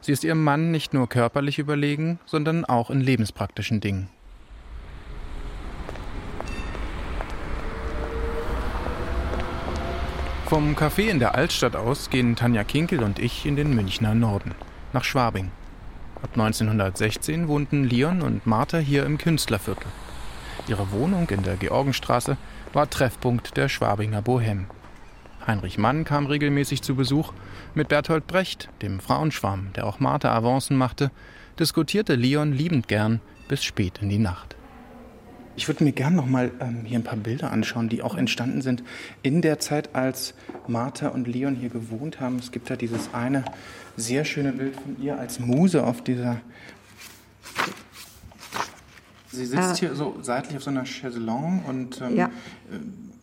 Sie 0.00 0.12
ist 0.12 0.24
ihrem 0.24 0.42
Mann 0.44 0.70
nicht 0.70 0.94
nur 0.94 1.08
körperlich 1.08 1.58
überlegen, 1.58 2.18
sondern 2.26 2.64
auch 2.64 2.90
in 2.90 3.00
lebenspraktischen 3.00 3.80
Dingen. 3.80 4.08
Vom 10.50 10.74
Café 10.74 11.02
in 11.02 11.20
der 11.20 11.36
Altstadt 11.36 11.76
aus 11.76 12.10
gehen 12.10 12.34
Tanja 12.34 12.64
Kinkel 12.64 13.04
und 13.04 13.20
ich 13.20 13.46
in 13.46 13.54
den 13.54 13.72
Münchner 13.72 14.16
Norden, 14.16 14.56
nach 14.92 15.04
Schwabing. 15.04 15.52
Ab 16.24 16.30
1916 16.32 17.46
wohnten 17.46 17.84
Leon 17.84 18.20
und 18.20 18.48
Martha 18.48 18.78
hier 18.78 19.06
im 19.06 19.16
Künstlerviertel. 19.16 19.86
Ihre 20.66 20.90
Wohnung 20.90 21.28
in 21.30 21.44
der 21.44 21.54
Georgenstraße 21.54 22.36
war 22.72 22.90
Treffpunkt 22.90 23.56
der 23.56 23.68
Schwabinger 23.68 24.22
Bohème. 24.22 24.64
Heinrich 25.46 25.78
Mann 25.78 26.02
kam 26.02 26.26
regelmäßig 26.26 26.82
zu 26.82 26.96
Besuch. 26.96 27.32
Mit 27.74 27.86
Bertolt 27.86 28.26
Brecht, 28.26 28.70
dem 28.82 28.98
Frauenschwarm, 28.98 29.68
der 29.76 29.86
auch 29.86 30.00
Martha 30.00 30.34
Avancen 30.34 30.76
machte, 30.76 31.12
diskutierte 31.60 32.16
Leon 32.16 32.52
liebend 32.52 32.88
gern 32.88 33.20
bis 33.46 33.62
spät 33.62 34.00
in 34.02 34.08
die 34.08 34.18
Nacht. 34.18 34.56
Ich 35.60 35.68
würde 35.68 35.84
mir 35.84 35.92
gerne 35.92 36.16
noch 36.16 36.24
mal 36.24 36.50
ähm, 36.58 36.86
hier 36.86 36.98
ein 36.98 37.04
paar 37.04 37.18
Bilder 37.18 37.52
anschauen, 37.52 37.90
die 37.90 38.00
auch 38.00 38.14
entstanden 38.14 38.62
sind 38.62 38.82
in 39.22 39.42
der 39.42 39.58
Zeit, 39.58 39.94
als 39.94 40.32
Martha 40.66 41.08
und 41.08 41.28
Leon 41.28 41.54
hier 41.54 41.68
gewohnt 41.68 42.18
haben. 42.18 42.38
Es 42.38 42.50
gibt 42.50 42.70
da 42.70 42.76
dieses 42.76 43.12
eine 43.12 43.44
sehr 43.94 44.24
schöne 44.24 44.52
Bild 44.52 44.74
von 44.74 44.96
ihr 45.02 45.18
als 45.18 45.38
Muse 45.38 45.84
auf 45.84 46.02
dieser. 46.02 46.40
Sie 49.30 49.44
sitzt 49.44 49.62
ah. 49.62 49.74
hier 49.74 49.94
so 49.94 50.16
seitlich 50.22 50.56
auf 50.56 50.62
so 50.62 50.70
einer 50.70 50.86
Chaiselong 50.86 51.62
und 51.68 52.00
ähm, 52.00 52.16
ja. 52.16 52.30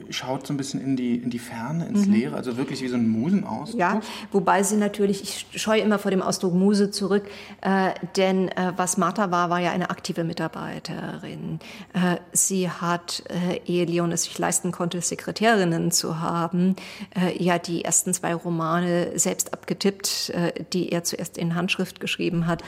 Schaut 0.09 0.47
so 0.47 0.53
ein 0.53 0.57
bisschen 0.57 0.81
in 0.81 0.95
die, 0.95 1.15
in 1.15 1.29
die 1.29 1.39
Ferne, 1.39 1.87
ins 1.87 2.07
mhm. 2.07 2.13
Leere, 2.13 2.35
also 2.35 2.57
wirklich 2.57 2.81
wie 2.81 2.87
so 2.87 2.95
ein 2.95 3.07
Musenausdruck. 3.07 3.79
Ja, 3.79 4.01
wobei 4.31 4.63
sie 4.63 4.77
natürlich, 4.77 5.21
ich 5.23 5.61
scheue 5.61 5.81
immer 5.81 5.99
vor 5.99 6.11
dem 6.11 6.21
Ausdruck 6.21 6.53
Muse 6.53 6.91
zurück, 6.91 7.25
äh, 7.61 7.91
denn 8.15 8.49
äh, 8.49 8.73
was 8.75 8.97
Martha 8.97 9.31
war, 9.31 9.49
war 9.49 9.59
ja 9.59 9.71
eine 9.71 9.89
aktive 9.89 10.23
Mitarbeiterin. 10.23 11.59
Äh, 11.93 12.17
sie 12.31 12.69
hat, 12.69 13.23
äh, 13.29 13.59
ehe 13.65 13.85
Leon 13.85 14.11
es 14.11 14.23
sich 14.23 14.37
leisten 14.37 14.71
konnte, 14.71 15.01
Sekretärinnen 15.01 15.91
zu 15.91 16.19
haben, 16.19 16.75
äh, 17.15 17.41
ja 17.41 17.59
die 17.59 17.83
ersten 17.83 18.13
zwei 18.13 18.33
Romane 18.33 19.17
selbst 19.17 19.53
abgetippt, 19.53 20.31
äh, 20.31 20.63
die 20.73 20.91
er 20.91 21.03
zuerst 21.03 21.37
in 21.37 21.55
Handschrift 21.55 21.99
geschrieben 21.99 22.47
hat. 22.47 22.63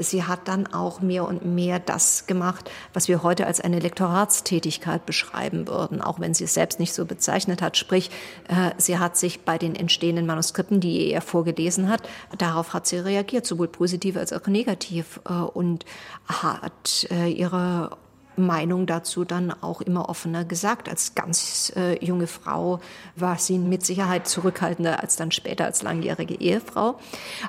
Sie 0.00 0.24
hat 0.24 0.48
dann 0.48 0.66
auch 0.66 1.00
mehr 1.00 1.26
und 1.26 1.44
mehr 1.44 1.78
das 1.78 2.26
gemacht, 2.26 2.70
was 2.92 3.08
wir 3.08 3.22
heute 3.22 3.46
als 3.46 3.60
eine 3.60 3.78
Lektoratstätigkeit 3.78 5.06
beschreiben 5.06 5.68
würden, 5.68 6.00
auch 6.00 6.20
wenn 6.20 6.34
sie 6.34 6.44
es 6.44 6.54
selbst 6.54 6.80
nicht 6.80 6.92
so 6.92 7.04
bezeichnet 7.04 7.62
hat. 7.62 7.76
Sprich, 7.76 8.10
äh, 8.48 8.70
sie 8.78 8.98
hat 8.98 9.16
sich 9.16 9.40
bei 9.40 9.58
den 9.58 9.74
entstehenden 9.74 10.26
Manuskripten, 10.26 10.80
die 10.80 11.10
er 11.10 11.20
vorgelesen 11.20 11.88
hat, 11.88 12.02
darauf 12.36 12.74
hat 12.74 12.86
sie 12.86 12.98
reagiert, 12.98 13.46
sowohl 13.46 13.68
positiv 13.68 14.16
als 14.16 14.32
auch 14.32 14.46
negativ 14.46 15.20
äh, 15.28 15.32
und 15.32 15.84
hat 16.26 17.06
äh, 17.10 17.28
ihre 17.28 17.96
Meinung 18.40 18.86
dazu 18.86 19.24
dann 19.24 19.52
auch 19.62 19.80
immer 19.80 20.08
offener 20.08 20.44
gesagt. 20.44 20.88
Als 20.88 21.14
ganz 21.14 21.72
äh, 21.76 22.04
junge 22.04 22.26
Frau 22.26 22.80
war 23.16 23.38
sie 23.38 23.58
mit 23.58 23.84
Sicherheit 23.84 24.26
zurückhaltender 24.26 25.00
als 25.00 25.16
dann 25.16 25.30
später 25.30 25.64
als 25.64 25.82
langjährige 25.82 26.34
Ehefrau. 26.34 26.98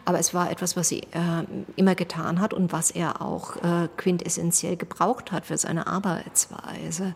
Aber 0.05 0.19
es 0.19 0.33
war 0.33 0.51
etwas, 0.51 0.75
was 0.75 0.89
sie 0.89 1.01
äh, 1.01 1.43
immer 1.75 1.95
getan 1.95 2.39
hat 2.39 2.53
und 2.53 2.71
was 2.71 2.91
er 2.91 3.21
auch 3.21 3.55
äh, 3.57 3.88
quintessentiell 3.98 4.77
gebraucht 4.77 5.31
hat 5.31 5.45
für 5.45 5.57
seine 5.57 5.88
Arbeitsweise. 5.88 7.13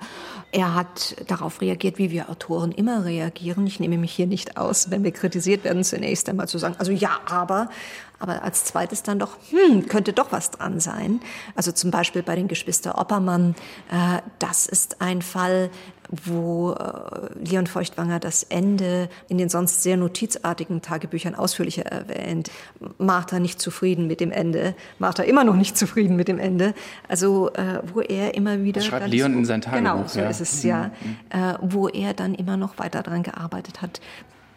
Er 0.52 0.74
hat 0.74 1.16
darauf 1.28 1.62
reagiert, 1.62 1.98
wie 1.98 2.12
wir 2.12 2.30
Autoren 2.30 2.72
immer 2.72 3.06
reagieren. 3.06 3.68
Ich 3.68 3.80
nehme 3.80 3.98
mich 3.98 4.14
hier 4.14 4.28
nicht 4.28 4.58
aus, 4.58 4.90
wenn 4.92 5.04
wir 5.04 5.12
kritisiert 5.12 5.64
werden, 5.64 5.84
zunächst 5.84 6.30
einmal 6.30 6.48
zu 6.48 6.58
sagen, 6.58 6.76
also 6.78 6.92
ja, 6.92 7.20
aber, 7.26 7.70
aber 8.20 8.44
als 8.44 8.66
zweites 8.66 9.04
dann 9.04 9.20
doch, 9.20 9.38
hm, 9.50 9.88
könnte 9.88 10.14
doch 10.14 10.32
was 10.32 10.52
dran 10.52 10.80
sein. 10.80 11.20
Also 11.56 11.72
zum 11.72 11.92
Beispiel 11.92 12.24
bei 12.24 12.36
den 12.36 12.48
Geschwister 12.48 12.98
Oppermann, 12.98 13.56
äh, 13.92 14.22
das 14.40 14.66
ist 14.66 15.02
ein 15.02 15.22
Fall, 15.22 15.70
wo 16.10 16.74
äh, 16.74 17.30
Leon 17.44 17.68
Feuchtwanger 17.68 18.20
das 18.20 18.44
Ende 18.44 19.10
in 19.28 19.38
den 19.38 19.50
sonst 19.50 19.84
sehr 19.84 19.98
notizartigen 19.98 20.82
Tagebüchern 20.82 21.36
ausführlicher 21.36 21.86
erwähnt. 21.86 22.52
Martha 22.98 23.40
nicht 23.40 23.62
zufrieden 23.62 24.08
mit 24.08 24.20
dem 24.20 24.32
Ende, 24.32 24.76
Martha 25.00 25.24
immer 25.24 25.44
noch 25.44 25.56
nicht 25.56 25.78
zufrieden 25.78 26.16
mit 26.16 26.28
dem 26.28 26.40
Ende. 26.40 26.74
Also 27.08 27.52
äh, 27.54 27.82
wo 27.94 28.02
er 28.02 28.36
immer 28.36 28.64
wieder... 28.64 28.82
Das 28.82 28.86
schreibt 28.86 29.08
Leon 29.08 29.34
in 29.34 29.46
sein 29.46 29.62
Tagebuch. 29.62 29.78
Genau, 29.78 30.08
so 30.08 30.20
ja. 30.20 30.30
ist 30.30 30.42
es 30.42 30.64
ja. 30.64 30.92
Mhm. 31.02 31.18
Äh, 31.30 31.58
wo 31.62 31.88
er 31.88 32.14
dann 32.14 32.36
immer 32.36 32.58
noch 32.58 32.78
weiter 32.78 33.04
daran 33.04 33.24
gearbeitet 33.24 33.82
hat, 33.82 34.02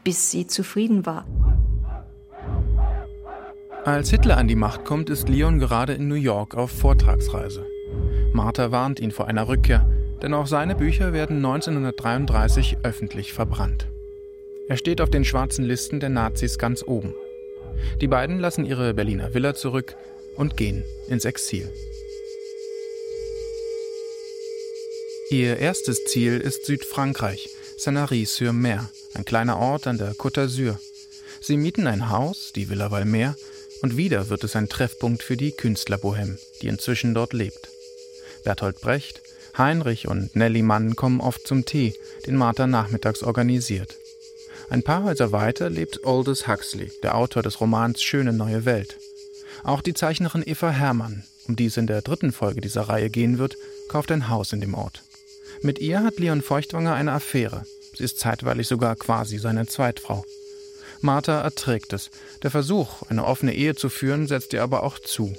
bis 0.05 0.31
sie 0.31 0.47
zufrieden 0.47 1.07
war. 1.07 1.25
Als 3.85 4.11
Hitler 4.11 4.37
an 4.37 4.49
die 4.49 4.57
Macht 4.57 4.85
kommt, 4.85 5.09
ist 5.09 5.29
Leon 5.29 5.59
gerade 5.59 5.95
in 5.95 6.09
New 6.09 6.15
York 6.15 6.55
auf 6.55 6.71
Vortragsreise. 6.71 7.67
Martha 8.33 8.71
warnt 8.71 9.01
ihn 9.01 9.13
vor 9.13 9.29
einer 9.29 9.49
Rückkehr, 9.49 9.89
denn 10.21 10.35
auch 10.35 10.47
seine 10.47 10.75
Bücher 10.75 11.13
werden 11.13 11.37
1933 11.37 12.79
öffentlich 12.83 13.33
verbrannt. 13.33 13.87
Er 14.69 14.77
steht 14.77 15.01
auf 15.01 15.11
den 15.11 15.25
schwarzen 15.25 15.65
Listen 15.65 16.01
der 16.01 16.11
Nazis 16.11 16.59
ganz 16.59 16.83
oben. 16.87 17.15
Die 18.01 18.09
beiden 18.09 18.41
lassen 18.41 18.67
ihre 18.67 18.95
Berliner 18.95 19.33
Villa 19.33 19.55
zurück 19.55 19.97
und 20.37 20.57
gehen 20.57 20.85
ins 21.07 21.25
Exil. 21.25 21.71
Ihr 25.31 25.59
erstes 25.59 26.05
Ziel 26.05 26.41
ist 26.41 26.67
Südfrankreich, 26.67 27.51
Sanary-sur-Mer, 27.77 28.91
ein 29.15 29.25
kleiner 29.25 29.59
Ort 29.59 29.87
an 29.87 29.99
der 29.99 30.15
Côte 30.15 30.43
d'Azur. 30.43 30.79
Sie 31.41 31.57
mieten 31.57 31.87
ein 31.87 32.11
Haus, 32.11 32.53
die 32.55 32.69
Villa 32.69 32.91
Valmer, 32.91 33.37
und 33.83 33.97
wieder 33.97 34.29
wird 34.29 34.45
es 34.45 34.57
ein 34.57 34.69
Treffpunkt 34.69 35.23
für 35.23 35.37
die 35.37 35.53
Künstlerbohème, 35.53 36.39
die 36.63 36.69
inzwischen 36.69 37.15
dort 37.15 37.33
lebt. 37.33 37.69
Bertolt 38.45 38.81
Brecht, 38.81 39.23
Heinrich 39.57 40.09
und 40.09 40.35
Nelly 40.37 40.63
Mann 40.63 40.97
kommen 40.97 41.21
oft 41.21 41.47
zum 41.47 41.65
Tee, 41.65 41.95
den 42.27 42.37
Martha 42.37 42.67
nachmittags 42.67 43.23
organisiert. 43.23 43.97
Ein 44.71 44.83
paar 44.83 45.05
Häuser 45.05 45.33
weiter 45.33 45.71
lebt 45.71 46.05
Aldous 46.05 46.47
Huxley, 46.47 46.93
der 47.03 47.17
Autor 47.17 47.43
des 47.43 47.61
Romans 47.61 48.03
Schöne 48.03 48.33
neue 48.33 48.65
Welt. 48.65 48.99
Auch 49.65 49.81
die 49.81 49.95
Zeichnerin 49.95 50.43
Eva 50.47 50.71
Herrmann, 50.71 51.25
um 51.47 51.57
die 51.57 51.67
es 51.67 51.77
in 51.77 51.87
der 51.87 52.03
dritten 52.03 52.33
Folge 52.33 52.61
dieser 52.61 52.83
Reihe 52.83 53.11
gehen 53.11 53.39
wird, 53.39 53.57
kauft 53.89 54.13
ein 54.13 54.29
Haus 54.29 54.53
in 54.53 54.61
dem 54.61 54.75
Ort. 54.75 55.03
Mit 55.63 55.79
ihr 55.79 56.05
hat 56.05 56.19
Leon 56.19 56.43
Feuchtwanger 56.43 56.95
eine 56.95 57.13
Affäre. 57.13 57.65
Sie 57.97 58.05
ist 58.05 58.21
zeitweilig 58.21 58.69
sogar 58.69 58.95
quasi 58.95 59.39
seine 59.39 59.67
Zweitfrau. 59.67 60.25
Martha 61.01 61.41
erträgt 61.41 61.93
es. 61.93 62.11
Der 62.43 62.51
Versuch, 62.51 63.03
eine 63.09 63.25
offene 63.25 63.55
Ehe 63.55 63.75
zu 63.75 63.89
führen, 63.89 64.27
setzt 64.27 64.53
ihr 64.53 64.63
aber 64.63 64.83
auch 64.83 64.99
zu. 64.99 65.35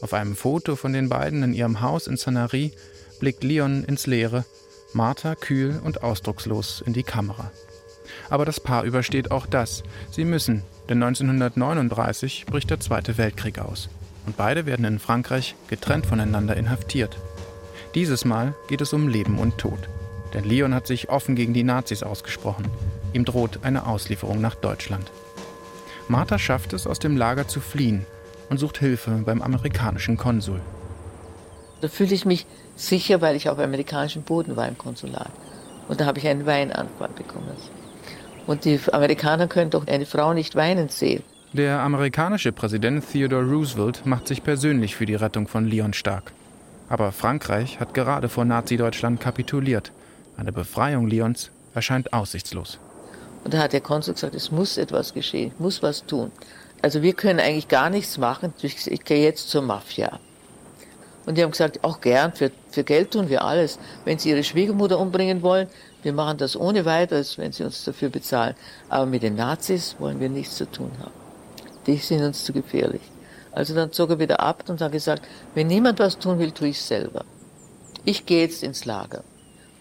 Auf 0.00 0.14
einem 0.14 0.36
Foto 0.36 0.76
von 0.76 0.92
den 0.92 1.08
beiden 1.08 1.42
in 1.42 1.54
ihrem 1.54 1.80
Haus 1.80 2.06
in 2.06 2.16
Sanary 2.16 2.72
blickt 3.18 3.44
Leon 3.44 3.84
ins 3.84 4.06
Leere, 4.06 4.44
Martha 4.92 5.34
kühl 5.34 5.80
und 5.82 6.02
ausdruckslos 6.02 6.82
in 6.86 6.92
die 6.92 7.02
Kamera. 7.02 7.50
Aber 8.30 8.44
das 8.44 8.60
Paar 8.60 8.84
übersteht 8.84 9.30
auch 9.30 9.46
das. 9.46 9.82
Sie 10.10 10.24
müssen, 10.24 10.62
denn 10.88 11.02
1939 11.02 12.46
bricht 12.46 12.70
der 12.70 12.80
Zweite 12.80 13.18
Weltkrieg 13.18 13.58
aus. 13.58 13.88
Und 14.26 14.36
beide 14.36 14.66
werden 14.66 14.84
in 14.84 14.98
Frankreich 14.98 15.54
getrennt 15.68 16.06
voneinander 16.06 16.56
inhaftiert. 16.56 17.16
Dieses 17.94 18.24
Mal 18.24 18.54
geht 18.68 18.80
es 18.80 18.92
um 18.92 19.08
Leben 19.08 19.38
und 19.38 19.58
Tod. 19.58 19.88
Denn 20.34 20.44
Leon 20.44 20.74
hat 20.74 20.86
sich 20.86 21.08
offen 21.08 21.36
gegen 21.36 21.54
die 21.54 21.64
Nazis 21.64 22.02
ausgesprochen. 22.02 22.66
Ihm 23.16 23.24
droht 23.24 23.60
eine 23.62 23.86
Auslieferung 23.86 24.42
nach 24.42 24.56
Deutschland. 24.56 25.10
Martha 26.06 26.38
schafft 26.38 26.74
es, 26.74 26.86
aus 26.86 26.98
dem 26.98 27.16
Lager 27.16 27.48
zu 27.48 27.60
fliehen 27.60 28.04
und 28.50 28.58
sucht 28.58 28.76
Hilfe 28.76 29.10
beim 29.24 29.40
amerikanischen 29.40 30.18
Konsul. 30.18 30.60
Da 31.80 31.88
fühle 31.88 32.14
ich 32.14 32.26
mich 32.26 32.44
sicher, 32.76 33.22
weil 33.22 33.34
ich 33.34 33.48
auf 33.48 33.58
amerikanischem 33.58 34.20
Boden 34.20 34.54
war 34.54 34.68
im 34.68 34.76
Konsulat. 34.76 35.30
Und 35.88 35.98
da 35.98 36.04
habe 36.04 36.18
ich 36.18 36.28
einen 36.28 36.44
Weinanfall 36.44 37.08
bekommen. 37.16 37.56
Und 38.46 38.66
die 38.66 38.78
Amerikaner 38.92 39.46
können 39.48 39.70
doch 39.70 39.86
eine 39.86 40.04
Frau 40.04 40.34
nicht 40.34 40.54
weinen 40.54 40.90
sehen. 40.90 41.22
Der 41.54 41.80
amerikanische 41.80 42.52
Präsident 42.52 43.02
Theodore 43.10 43.46
Roosevelt 43.46 44.04
macht 44.04 44.28
sich 44.28 44.44
persönlich 44.44 44.94
für 44.94 45.06
die 45.06 45.14
Rettung 45.14 45.48
von 45.48 45.66
Leon 45.66 45.94
stark. 45.94 46.34
Aber 46.90 47.12
Frankreich 47.12 47.80
hat 47.80 47.94
gerade 47.94 48.28
vor 48.28 48.44
Nazi-Deutschland 48.44 49.22
kapituliert. 49.22 49.90
Eine 50.36 50.52
Befreiung 50.52 51.06
Leons 51.06 51.50
erscheint 51.74 52.12
aussichtslos. 52.12 52.78
Und 53.46 53.54
da 53.54 53.58
hat 53.58 53.72
der 53.72 53.80
Konsul 53.80 54.14
gesagt, 54.14 54.34
es 54.34 54.50
muss 54.50 54.76
etwas 54.76 55.14
geschehen, 55.14 55.52
ich 55.54 55.60
muss 55.60 55.80
was 55.80 56.04
tun. 56.04 56.32
Also 56.82 57.02
wir 57.02 57.12
können 57.12 57.38
eigentlich 57.38 57.68
gar 57.68 57.90
nichts 57.90 58.18
machen. 58.18 58.52
Ich 58.60 59.04
gehe 59.04 59.22
jetzt 59.22 59.50
zur 59.50 59.62
Mafia. 59.62 60.18
Und 61.26 61.38
die 61.38 61.44
haben 61.44 61.52
gesagt, 61.52 61.84
auch 61.84 62.00
gern, 62.00 62.32
für, 62.32 62.50
für 62.72 62.82
Geld 62.82 63.12
tun 63.12 63.28
wir 63.28 63.44
alles. 63.44 63.78
Wenn 64.04 64.18
sie 64.18 64.30
ihre 64.30 64.42
Schwiegermutter 64.42 64.98
umbringen 64.98 65.42
wollen, 65.42 65.68
wir 66.02 66.12
machen 66.12 66.38
das 66.38 66.56
ohne 66.56 66.86
weiteres, 66.86 67.38
wenn 67.38 67.52
sie 67.52 67.62
uns 67.62 67.84
dafür 67.84 68.08
bezahlen. 68.08 68.56
Aber 68.88 69.06
mit 69.06 69.22
den 69.22 69.36
Nazis 69.36 69.94
wollen 70.00 70.18
wir 70.18 70.28
nichts 70.28 70.56
zu 70.56 70.68
tun 70.68 70.90
haben. 70.98 71.14
Die 71.86 71.98
sind 71.98 72.24
uns 72.24 72.42
zu 72.42 72.52
gefährlich. 72.52 73.02
Also 73.52 73.76
dann 73.76 73.92
zog 73.92 74.10
er 74.10 74.18
wieder 74.18 74.40
ab 74.40 74.64
und 74.68 74.80
hat 74.80 74.90
gesagt, 74.90 75.22
wenn 75.54 75.68
niemand 75.68 76.00
was 76.00 76.18
tun 76.18 76.40
will, 76.40 76.50
tue 76.50 76.70
ich 76.70 76.82
selber. 76.82 77.24
Ich 78.04 78.26
gehe 78.26 78.40
jetzt 78.40 78.64
ins 78.64 78.86
Lager. 78.86 79.22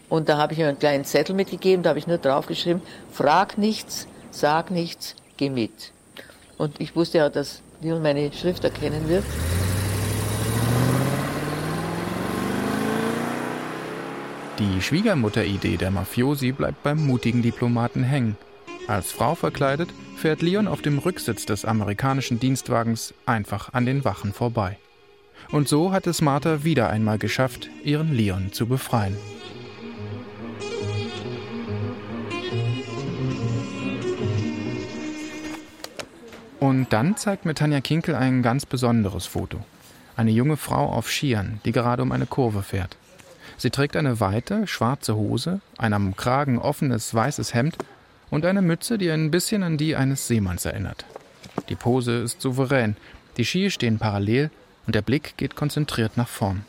Und 0.10 0.30
da 0.30 0.38
habe 0.38 0.54
ich 0.54 0.60
ihm 0.60 0.68
einen 0.68 0.80
kleinen 0.80 1.06
Zettel 1.06 1.36
mitgegeben, 1.36 1.84
da 1.84 1.90
habe 1.90 2.00
ich 2.00 2.08
nur 2.08 2.18
draufgeschrieben, 2.18 2.82
frag 3.12 3.58
nichts, 3.58 4.08
sag 4.32 4.72
nichts, 4.72 5.16
geh 5.38 5.50
mit. 5.50 5.92
Und 6.58 6.80
ich 6.80 6.96
wusste 6.96 7.18
ja, 7.20 7.30
dass 7.30 7.62
Leon 7.82 8.02
meine 8.02 8.32
Schrift 8.32 8.64
erkennen 8.64 9.10
wird. 9.10 9.24
Die 14.60 14.82
Schwiegermutter-Idee 14.82 15.76
der 15.76 15.92
Mafiosi 15.92 16.54
bleibt 16.54 16.82
beim 16.82 17.06
mutigen 17.06 17.42
Diplomaten 17.42 18.04
hängen. 18.04 18.38
Als 18.88 19.12
Frau 19.12 19.36
verkleidet 19.36 19.90
fährt 20.16 20.42
Leon 20.42 20.70
auf 20.70 20.82
dem 20.82 21.00
Rücksitz 21.00 21.46
des 21.46 21.66
amerikanischen 21.66 22.40
Dienstwagens 22.40 23.14
einfach 23.26 23.74
an 23.74 23.86
den 23.86 24.06
Wachen 24.06 24.32
vorbei. 24.32 24.78
Und 25.52 25.68
so 25.68 25.92
hat 25.92 26.08
es 26.08 26.22
Martha 26.22 26.64
wieder 26.64 26.90
einmal 26.90 27.18
geschafft, 27.18 27.70
ihren 27.84 28.14
Leon 28.14 28.54
zu 28.54 28.66
befreien. 28.66 29.18
Und 36.66 36.94
dann 36.94 37.16
zeigt 37.16 37.46
mir 37.46 37.54
Tanja 37.54 37.80
Kinkel 37.80 38.16
ein 38.16 38.42
ganz 38.42 38.66
besonderes 38.66 39.28
Foto. 39.28 39.60
Eine 40.18 40.32
junge 40.32 40.58
Frau 40.58 40.88
auf 40.88 41.12
Skiern, 41.12 41.62
die 41.64 41.72
gerade 41.72 42.02
um 42.02 42.12
eine 42.12 42.26
Kurve 42.26 42.64
fährt. 42.64 42.98
Sie 43.56 43.70
trägt 43.70 43.96
eine 43.96 44.20
weite, 44.20 44.66
schwarze 44.66 45.16
Hose, 45.16 45.62
ein 45.78 45.94
am 45.94 46.16
Kragen 46.16 46.58
offenes 46.58 47.14
weißes 47.14 47.54
Hemd 47.54 47.78
und 48.32 48.48
eine 48.48 48.64
Mütze, 48.64 48.98
die 48.98 49.12
ein 49.12 49.30
bisschen 49.30 49.62
an 49.62 49.78
die 49.78 49.96
eines 49.96 50.28
Seemanns 50.28 50.66
erinnert. 50.66 51.06
Die 51.70 51.76
Pose 51.76 52.14
ist 52.14 52.42
souverän, 52.42 52.98
die 53.38 53.46
Ski 53.46 53.70
stehen 53.70 54.00
parallel 54.00 54.50
und 54.88 54.96
der 54.96 55.04
Blick 55.04 55.38
geht 55.38 55.56
konzentriert 55.56 56.18
nach 56.18 56.28
vorn. 56.28 56.66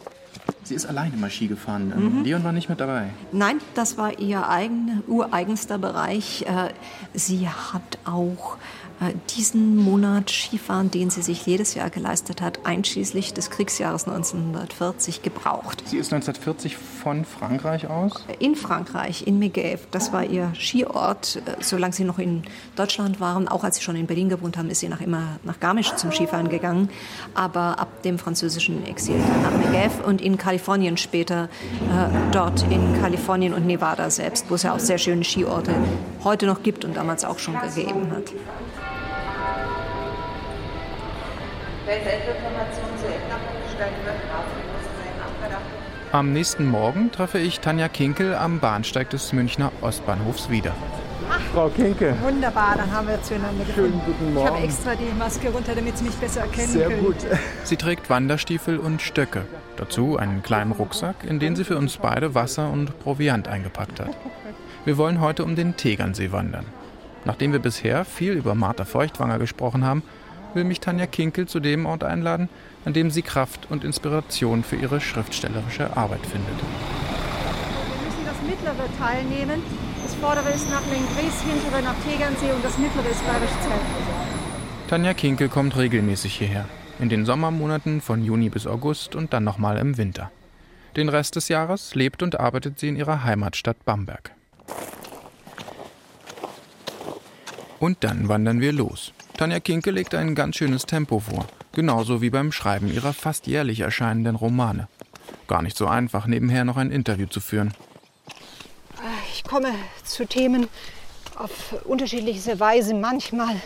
Sie 0.62 0.74
ist 0.74 0.85
alleine 0.85 1.16
mal 1.16 1.30
Ski 1.30 1.46
gefahren. 1.46 1.92
Mhm. 1.96 2.22
Leon 2.22 2.44
war 2.44 2.52
nicht 2.52 2.68
mit 2.68 2.80
dabei. 2.80 3.09
Nein, 3.32 3.61
das 3.74 3.96
war 3.96 4.18
ihr 4.18 4.46
eigen, 4.46 5.02
ureigenster 5.06 5.78
Bereich. 5.78 6.42
Äh, 6.42 6.68
sie 7.14 7.48
hat 7.48 7.98
auch 8.04 8.59
diesen 9.37 9.76
Monat 9.76 10.30
Skifahren, 10.30 10.90
den 10.90 11.11
sie 11.11 11.22
sich 11.22 11.44
jedes 11.44 11.74
Jahr 11.74 11.90
geleistet 11.90 12.40
hat, 12.40 12.61
einschließlich 12.64 13.35
des 13.35 13.50
Kriegsjahres 13.50 14.09
1940 14.09 15.22
gebraucht. 15.22 15.82
Sie 15.87 15.98
ist 15.98 16.12
1940 16.12 16.76
von 16.76 17.24
Frankreich 17.24 17.88
aus? 17.88 18.24
In 18.38 18.56
Frankreich, 18.56 19.26
in 19.26 19.38
Megève. 19.38 19.80
Das 19.90 20.12
war 20.12 20.24
ihr 20.24 20.52
Skiort, 20.54 21.37
äh, 21.37 21.56
solange 21.61 21.92
sie 21.92 22.04
noch 22.04 22.18
in 22.18 22.42
Deutschland 22.74 23.20
waren. 23.20 23.48
Auch 23.48 23.64
als 23.64 23.76
sie 23.76 23.82
schon 23.82 23.96
in 23.96 24.06
Berlin 24.06 24.28
gewohnt 24.28 24.56
haben, 24.56 24.70
ist 24.70 24.80
sie 24.80 24.88
nach 24.88 25.00
immer 25.00 25.38
nach 25.44 25.61
Garmisch 25.61 25.94
zum 25.96 26.11
Skifahren 26.11 26.48
gegangen. 26.48 26.88
Aber 27.35 27.78
ab 27.78 28.02
dem 28.02 28.18
französischen 28.18 28.87
Exil 28.87 29.16
dann 29.18 29.42
nach 29.42 29.72
Megève 29.72 30.02
und 30.06 30.22
in 30.22 30.38
Kalifornien 30.38 30.96
später, 30.96 31.44
äh, 31.44 32.09
dort 32.32 32.62
in 32.70 32.98
Kalifornien 33.00 33.52
und 33.52 33.66
Nevada 33.66 34.09
selbst, 34.11 34.46
wo 34.48 34.54
es 34.54 34.62
ja 34.62 34.74
auch 34.74 34.80
sehr 34.80 34.98
schöne 34.98 35.22
Skiorte 35.22 35.74
heute 36.26 36.46
noch 36.46 36.62
gibt 36.62 36.84
und 36.84 36.96
damals 36.96 37.24
auch 37.24 37.38
schon 37.38 37.58
gegeben 37.60 38.10
hat. 38.10 38.24
Am 46.12 46.32
nächsten 46.32 46.66
Morgen 46.66 47.12
treffe 47.12 47.38
ich 47.38 47.60
Tanja 47.60 47.88
Kinkel 47.88 48.34
am 48.34 48.58
Bahnsteig 48.58 49.10
des 49.10 49.32
Münchner 49.32 49.70
Ostbahnhofs 49.82 50.50
wieder. 50.50 50.74
Ach, 51.30 51.40
Frau 51.52 51.68
Kinkel. 51.68 52.14
Wunderbar, 52.22 52.74
dann 52.76 52.90
haben 52.90 53.08
wir 53.08 53.22
zueinander 53.22 53.64
gefunden. 53.64 53.92
Schönen 53.92 54.02
guten 54.04 54.34
Morgen. 54.34 54.46
Ich 54.46 54.52
habe 54.52 54.64
extra 54.64 54.94
die 54.94 55.18
Maske 55.18 55.48
runter, 55.50 55.74
damit 55.74 55.98
Sie 55.98 56.04
mich 56.04 56.14
besser 56.14 56.40
erkennen 56.42 56.68
Sehr 56.68 56.88
können. 56.88 57.04
gut. 57.04 57.16
Sie 57.64 57.76
trägt 57.76 58.10
Wanderstiefel 58.10 58.78
und 58.78 59.02
Stöcke. 59.02 59.44
Dazu 59.76 60.16
einen 60.16 60.42
kleinen 60.42 60.72
Rucksack, 60.72 61.24
in 61.24 61.38
den 61.38 61.54
sie 61.54 61.64
für 61.64 61.76
uns 61.76 61.98
beide 61.98 62.34
Wasser 62.34 62.70
und 62.70 62.98
Proviant 63.00 63.48
eingepackt 63.48 64.00
hat. 64.00 64.16
Wir 64.87 64.99
wollen 64.99 65.20
heute 65.20 65.42
um 65.42 65.57
den 65.57 65.77
Tegernsee 65.77 66.31
wandern. 66.31 66.64
Nachdem 67.25 67.51
wir 67.51 67.59
bisher 67.59 68.05
viel 68.05 68.35
über 68.35 68.55
Martha 68.55 68.85
Feuchtwanger 68.85 69.40
gesprochen 69.40 69.85
haben, 69.85 70.05
will 70.55 70.62
mich 70.62 70.79
Tanja 70.79 71.07
Kinkel 71.07 71.49
zu 71.49 71.59
dem 71.59 71.87
Ort 71.87 72.05
einladen, 72.05 72.49
an 72.85 72.92
dem 72.92 73.11
sie 73.11 73.22
Kraft 73.22 73.66
und 73.68 73.83
Inspiration 73.83 74.62
für 74.62 74.77
ihre 74.77 75.01
schriftstellerische 75.01 75.96
Arbeit 75.96 76.25
findet. 76.25 76.55
Wir 76.61 78.07
müssen 78.07 78.25
das 78.25 78.40
mittlere 78.49 78.88
Teil 78.96 79.25
nehmen. 79.25 79.61
Das 80.05 80.14
vordere 80.14 80.51
ist 80.51 80.70
nach 80.70 80.87
Lengries, 80.87 81.42
hintere 81.42 81.83
nach 81.83 81.96
Tegernsee 82.09 82.53
und 82.53 82.64
das 82.64 82.79
mittlere 82.79 83.09
ist 83.09 83.27
Bayerisch 83.27 83.51
Zell. 83.62 83.81
Tanja 84.88 85.14
Kinkel 85.14 85.49
kommt 85.49 85.77
regelmäßig 85.77 86.37
hierher. 86.37 86.66
In 87.01 87.09
den 87.09 87.27
Sommermonaten 87.27 88.01
von 88.01 88.25
Juni 88.25 88.51
bis 88.51 88.68
August 88.68 89.16
und 89.16 89.33
dann 89.33 89.42
nochmal 89.42 89.79
im 89.79 89.99
Winter. 89.99 90.31
Den 90.94 91.09
Rest 91.09 91.35
des 91.35 91.49
Jahres 91.49 91.96
lebt 91.96 92.22
und 92.22 92.38
arbeitet 92.38 92.79
sie 92.79 92.87
in 92.87 92.94
ihrer 92.94 93.25
Heimatstadt 93.25 93.85
Bamberg. 93.85 94.36
Und 97.78 98.04
dann 98.04 98.28
wandern 98.28 98.60
wir 98.60 98.72
los. 98.72 99.12
Tanja 99.36 99.60
Kinke 99.60 99.90
legt 99.90 100.14
ein 100.14 100.34
ganz 100.34 100.56
schönes 100.56 100.86
Tempo 100.86 101.20
vor, 101.20 101.46
genauso 101.72 102.22
wie 102.22 102.30
beim 102.30 102.52
Schreiben 102.52 102.92
ihrer 102.92 103.12
fast 103.12 103.46
jährlich 103.46 103.80
erscheinenden 103.80 104.36
Romane. 104.36 104.88
Gar 105.46 105.62
nicht 105.62 105.76
so 105.76 105.86
einfach, 105.86 106.26
nebenher 106.26 106.64
noch 106.64 106.76
ein 106.76 106.90
Interview 106.90 107.26
zu 107.26 107.40
führen. 107.40 107.74
Ich 109.32 109.44
komme 109.44 109.72
zu 110.04 110.26
Themen 110.26 110.68
auf 111.36 111.74
unterschiedliche 111.84 112.58
Weise. 112.58 112.94
Manchmal 112.94 113.60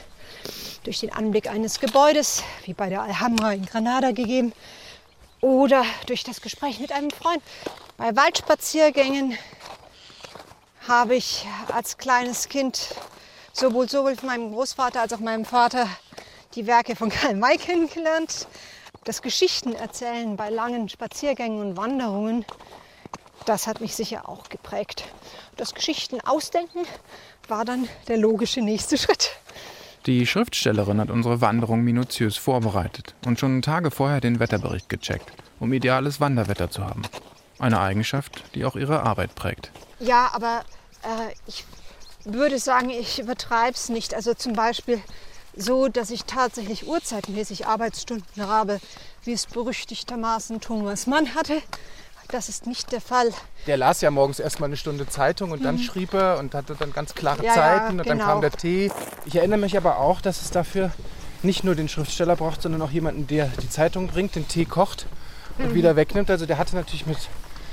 durch 0.82 1.00
den 1.00 1.12
Anblick 1.12 1.48
eines 1.48 1.78
Gebäudes, 1.78 2.42
wie 2.64 2.74
bei 2.74 2.88
der 2.88 3.02
Alhambra 3.02 3.52
in 3.52 3.64
Granada 3.64 4.10
gegeben, 4.10 4.52
oder 5.40 5.84
durch 6.06 6.24
das 6.24 6.40
Gespräch 6.40 6.80
mit 6.80 6.92
einem 6.92 7.10
Freund. 7.10 7.42
Bei 7.96 8.14
Waldspaziergängen 8.16 9.34
habe 10.88 11.14
ich 11.14 11.46
als 11.72 11.96
kleines 11.96 12.48
Kind 12.48 12.94
sowohl, 13.52 13.88
sowohl 13.88 14.16
von 14.16 14.28
meinem 14.28 14.52
Großvater 14.52 15.00
als 15.00 15.12
auch 15.12 15.20
meinem 15.20 15.44
Vater 15.44 15.86
die 16.54 16.66
Werke 16.66 16.96
von 16.96 17.10
Karl 17.10 17.36
May 17.36 17.56
kennengelernt. 17.56 18.48
Das 19.04 19.22
Geschichtenerzählen 19.22 20.36
bei 20.36 20.50
langen 20.50 20.88
Spaziergängen 20.88 21.60
und 21.60 21.76
Wanderungen, 21.76 22.44
das 23.46 23.66
hat 23.66 23.80
mich 23.80 23.94
sicher 23.94 24.28
auch 24.28 24.48
geprägt. 24.48 25.04
Das 25.56 25.74
Geschichten 25.74 26.20
ausdenken 26.20 26.80
war 27.48 27.64
dann 27.64 27.88
der 28.08 28.18
logische 28.18 28.60
nächste 28.60 28.98
Schritt. 28.98 29.30
Die 30.06 30.26
Schriftstellerin 30.26 31.00
hat 31.00 31.10
unsere 31.10 31.40
Wanderung 31.40 31.82
minutiös 31.82 32.36
vorbereitet 32.36 33.14
und 33.26 33.38
schon 33.38 33.60
Tage 33.60 33.90
vorher 33.90 34.20
den 34.20 34.40
Wetterbericht 34.40 34.88
gecheckt, 34.88 35.30
um 35.58 35.72
ideales 35.72 36.20
Wanderwetter 36.20 36.70
zu 36.70 36.84
haben. 36.84 37.02
Eine 37.58 37.80
Eigenschaft, 37.80 38.42
die 38.54 38.64
auch 38.64 38.76
ihre 38.76 39.02
Arbeit 39.02 39.34
prägt. 39.34 39.70
Ja, 39.98 40.30
aber 40.32 40.62
äh, 41.02 41.34
ich 41.46 41.64
würde 42.24 42.58
sagen, 42.58 42.90
ich 42.90 43.18
übertreibe 43.18 43.74
es 43.74 43.88
nicht. 43.88 44.14
Also 44.14 44.34
zum 44.34 44.52
Beispiel 44.54 45.00
so, 45.56 45.88
dass 45.88 46.10
ich 46.10 46.24
tatsächlich 46.24 46.86
uhrzeitmäßig 46.86 47.66
Arbeitsstunden 47.66 48.46
habe, 48.46 48.80
wie 49.24 49.32
es 49.32 49.46
berüchtigtermaßen 49.46 50.60
Thomas 50.60 51.06
Mann 51.06 51.34
hatte. 51.34 51.60
Das 52.28 52.48
ist 52.48 52.66
nicht 52.66 52.92
der 52.92 53.00
Fall. 53.00 53.30
Der 53.66 53.76
las 53.76 54.00
ja 54.02 54.10
morgens 54.12 54.38
erstmal 54.38 54.68
eine 54.68 54.76
Stunde 54.76 55.08
Zeitung 55.08 55.50
und 55.50 55.64
dann 55.64 55.78
schrieb 55.80 56.14
er 56.14 56.38
und 56.38 56.54
hatte 56.54 56.76
dann 56.78 56.92
ganz 56.92 57.14
klare 57.14 57.38
Mhm. 57.40 57.44
Ja, 57.46 57.54
ja, 57.56 57.60
Zeiten 57.80 57.98
und 57.98 58.08
dann 58.08 58.18
genau. 58.18 58.30
kam 58.30 58.40
der 58.40 58.52
Tee. 58.52 58.92
Ich 59.24 59.34
erinnere 59.34 59.58
mich 59.58 59.76
aber 59.76 59.98
auch, 59.98 60.20
dass 60.20 60.40
es 60.40 60.50
dafür 60.50 60.92
nicht 61.42 61.64
nur 61.64 61.74
den 61.74 61.88
Schriftsteller 61.88 62.36
braucht, 62.36 62.62
sondern 62.62 62.82
auch 62.82 62.90
jemanden, 62.90 63.26
der 63.26 63.46
die 63.46 63.68
Zeitung 63.68 64.06
bringt, 64.06 64.36
den 64.36 64.46
Tee 64.46 64.64
kocht 64.64 65.06
Mhm. 65.58 65.64
und 65.64 65.74
wieder 65.74 65.96
wegnimmt. 65.96 66.30
Also 66.30 66.46
der 66.46 66.58
hatte 66.58 66.76
natürlich 66.76 67.06
mit 67.06 67.18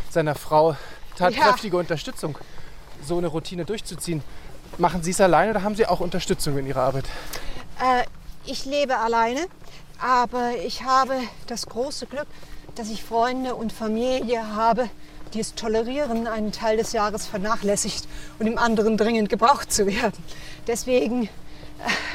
seiner 0.10 0.34
Frau 0.34 0.76
tatkräftige 1.18 1.78
Unterstützung, 1.78 2.36
so 3.06 3.18
eine 3.18 3.28
Routine 3.28 3.66
durchzuziehen. 3.66 4.24
Machen 4.78 5.04
Sie 5.04 5.12
es 5.12 5.22
alleine 5.22 5.52
oder 5.52 5.64
haben 5.64 5.76
Sie 5.76 5.86
auch 5.86 6.00
Unterstützung 6.00 6.58
in 6.58 6.68
Ihrer 6.68 6.82
Arbeit? 6.82 7.06
Äh, 7.82 8.04
ich 8.46 8.66
lebe 8.66 8.98
alleine, 8.98 9.48
aber 10.00 10.52
ich 10.66 10.84
habe 10.84 11.14
das 11.48 11.66
große 11.66 12.06
Glück, 12.06 12.28
dass 12.76 12.90
ich 12.90 13.04
Freunde 13.04 13.56
und 13.56 13.74
Familie 13.74 14.56
habe, 14.56 14.90
die 15.34 15.40
es 15.40 15.56
tolerieren, 15.56 16.28
einen 16.28 16.52
Teil 16.52 16.78
des 16.78 16.94
Jahres 16.94 17.26
vernachlässigt 17.26 18.08
und 18.40 18.48
im 18.48 18.58
anderen 18.58 18.98
dringend 18.98 19.30
gebraucht 19.30 19.72
zu 19.72 19.88
werden. 19.88 20.24
Deswegen 20.68 21.24
äh, 21.24 21.30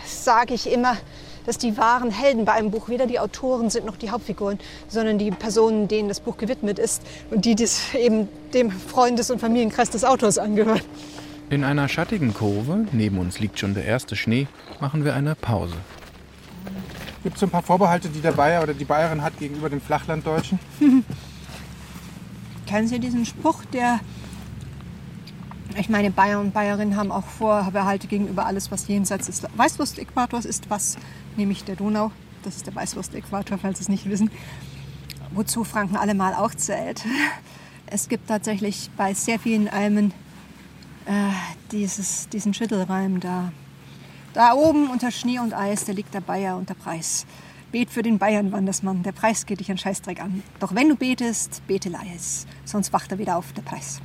sage 0.07 0.55
ich 0.55 0.71
immer, 0.71 0.97
dass 1.47 1.59
die 1.59 1.77
wahren 1.77 2.11
Helden 2.11 2.45
bei 2.45 2.53
einem 2.53 2.71
Buch 2.71 2.89
weder 2.89 3.07
die 3.07 3.19
Autoren 3.19 3.71
sind 3.71 3.87
noch 3.87 3.97
die 3.97 4.11
Hauptfiguren, 4.11 4.59
sondern 4.89 5.19
die 5.19 5.31
Personen, 5.31 5.89
denen 5.89 6.09
das 6.09 6.21
Buch 6.21 6.37
gewidmet 6.37 6.79
ist 6.79 7.03
und 7.31 7.45
die 7.45 7.55
das 7.55 7.95
eben 7.95 8.29
dem 8.55 8.71
Freundes- 8.71 9.31
und 9.31 9.41
Familienkreis 9.41 9.91
des 9.91 10.05
Autors 10.05 10.39
angehören. 10.39 10.83
In 11.51 11.65
einer 11.65 11.89
schattigen 11.89 12.33
Kurve, 12.33 12.87
neben 12.93 13.19
uns 13.19 13.39
liegt 13.39 13.59
schon 13.59 13.75
der 13.75 13.85
erste 13.85 14.17
Schnee, 14.17 14.47
machen 14.81 15.05
wir 15.05 15.15
eine 15.15 15.35
Pause. 15.35 15.75
Gibt 17.23 17.35
es 17.35 17.41
so 17.41 17.47
ein 17.47 17.51
paar 17.51 17.63
Vorbehalte, 17.63 18.09
die 18.09 18.21
der 18.21 18.33
Bayer 18.33 18.63
oder 18.63 18.75
die 18.75 18.85
Bayerin 18.85 19.23
hat 19.23 19.39
gegenüber 19.39 19.69
den 19.69 19.81
Flachlanddeutschen? 19.81 20.59
Kennen 22.67 22.89
Sie 22.89 22.99
diesen 22.99 23.27
Spruch, 23.27 23.65
der. 23.67 24.01
Ich 25.77 25.89
meine, 25.89 26.11
Bayer 26.11 26.39
und 26.39 26.53
Bayerinnen 26.53 26.97
haben 26.97 27.11
auch 27.11 27.25
Vorbehalte 27.25 28.07
gegenüber 28.07 28.45
alles, 28.47 28.71
was 28.71 28.89
jenseits 28.89 29.27
des 29.27 29.43
Weißwurst-Äquators 29.57 30.45
ist, 30.45 30.69
was 30.69 30.97
nämlich 31.37 31.65
der 31.65 31.77
Donau, 31.77 32.13
das 32.43 32.57
ist 32.57 32.67
der 32.67 32.75
Weißwurst-Äquator, 32.75 33.59
falls 33.59 33.79
Sie 33.79 33.85
es 33.85 33.89
nicht 33.89 34.09
wissen, 34.09 34.31
wozu 35.33 35.65
Franken 35.65 35.97
allemal 35.97 36.35
auch 36.35 36.55
zählt. 36.55 37.03
Es 37.87 38.09
gibt 38.09 38.29
tatsächlich 38.29 38.91
bei 38.97 39.15
sehr 39.15 39.39
vielen 39.39 39.69
Almen 39.69 40.13
äh, 41.07 41.13
dieses, 41.73 42.29
diesen 42.29 42.55
Schüttelreim 42.55 43.21
da. 43.21 43.53
Da 44.35 44.55
oben 44.55 44.89
unter 44.89 45.11
Schnee 45.11 45.39
und 45.39 45.53
Eis, 45.53 45.85
da 45.85 45.93
liegt 45.93 46.15
der 46.15 46.21
Bayer 46.21 46.57
und 46.57 46.69
der 46.69 46.75
Preis. 46.75 47.27
Bet 47.71 47.91
für 47.91 48.03
den 48.03 48.19
Bayern, 48.19 48.53
Wandersmann, 48.53 49.03
der 49.03 49.13
Preis 49.13 49.47
geht 49.47 49.61
dich 49.61 49.71
an 49.71 49.79
Scheißdreck 49.79 50.23
an. 50.23 50.43
Doch 50.61 50.75
wenn 50.75 50.89
du 50.89 50.97
betest, 50.97 51.67
bete 51.67 51.89
leis, 51.89 52.47
sonst 52.65 52.93
wacht 52.93 53.13
er 53.13 53.19
wieder 53.19 53.37
auf, 53.37 53.53
der 53.53 53.63
Preis. 53.63 54.01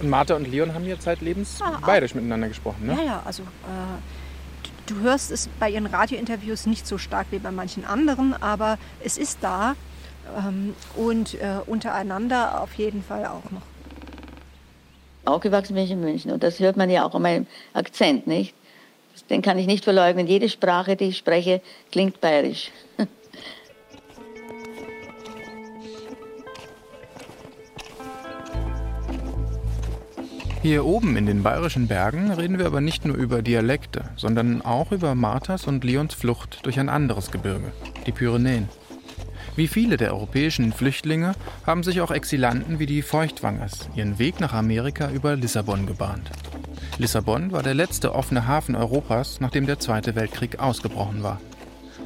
Und 0.00 0.08
Martha 0.08 0.34
und 0.34 0.50
Leon 0.50 0.74
haben 0.74 0.86
ja 0.86 0.98
zeitlebens 0.98 1.60
Ah, 1.60 1.78
ah. 1.80 1.86
bayerisch 1.86 2.14
miteinander 2.14 2.48
gesprochen, 2.48 2.86
ne? 2.86 2.94
Ja, 2.96 3.02
ja, 3.02 3.22
also 3.24 3.42
äh, 3.42 3.46
du, 4.86 4.94
du 4.94 5.00
hörst 5.02 5.30
es 5.30 5.48
bei 5.58 5.70
ihren 5.70 5.86
Radiointerviews 5.86 6.66
nicht 6.66 6.86
so 6.86 6.96
stark 6.98 7.26
wie 7.30 7.38
bei 7.38 7.50
manchen 7.50 7.84
anderen, 7.84 8.34
aber 8.40 8.78
es 9.04 9.18
ist 9.18 9.38
da 9.42 9.76
ähm, 10.38 10.74
und 10.96 11.34
äh, 11.34 11.58
untereinander 11.66 12.62
auf 12.62 12.74
jeden 12.74 13.02
Fall 13.02 13.26
auch 13.26 13.50
noch. 13.50 13.62
Aufgewachsen 15.26 15.74
bin 15.74 15.84
ich 15.84 15.90
in 15.90 16.00
München 16.00 16.30
und 16.32 16.42
das 16.42 16.58
hört 16.60 16.78
man 16.78 16.88
ja 16.88 17.04
auch 17.04 17.14
an 17.14 17.22
meinem 17.22 17.46
Akzent, 17.74 18.26
nicht? 18.26 18.54
Den 19.28 19.42
kann 19.42 19.58
ich 19.58 19.66
nicht 19.66 19.84
verleugnen. 19.84 20.26
Jede 20.26 20.48
Sprache, 20.48 20.96
die 20.96 21.04
ich 21.06 21.18
spreche, 21.18 21.60
klingt 21.92 22.20
bayerisch. 22.20 22.70
Hier 30.62 30.84
oben 30.84 31.16
in 31.16 31.24
den 31.24 31.42
bayerischen 31.42 31.88
Bergen 31.88 32.30
reden 32.30 32.58
wir 32.58 32.66
aber 32.66 32.82
nicht 32.82 33.06
nur 33.06 33.16
über 33.16 33.40
Dialekte, 33.40 34.04
sondern 34.16 34.60
auch 34.60 34.92
über 34.92 35.14
Marthas 35.14 35.66
und 35.66 35.84
Leons 35.84 36.12
Flucht 36.12 36.66
durch 36.66 36.78
ein 36.78 36.90
anderes 36.90 37.30
Gebirge, 37.30 37.72
die 38.06 38.12
Pyrenäen. 38.12 38.68
Wie 39.56 39.68
viele 39.68 39.96
der 39.96 40.12
europäischen 40.12 40.74
Flüchtlinge 40.74 41.34
haben 41.64 41.82
sich 41.82 42.02
auch 42.02 42.10
Exilanten 42.10 42.78
wie 42.78 42.84
die 42.84 43.00
Feuchtwangers 43.00 43.88
ihren 43.94 44.18
Weg 44.18 44.38
nach 44.38 44.52
Amerika 44.52 45.10
über 45.10 45.34
Lissabon 45.34 45.86
gebahnt. 45.86 46.30
Lissabon 46.98 47.52
war 47.52 47.62
der 47.62 47.74
letzte 47.74 48.14
offene 48.14 48.46
Hafen 48.46 48.76
Europas, 48.76 49.40
nachdem 49.40 49.64
der 49.64 49.78
Zweite 49.78 50.14
Weltkrieg 50.14 50.58
ausgebrochen 50.58 51.22
war. 51.22 51.40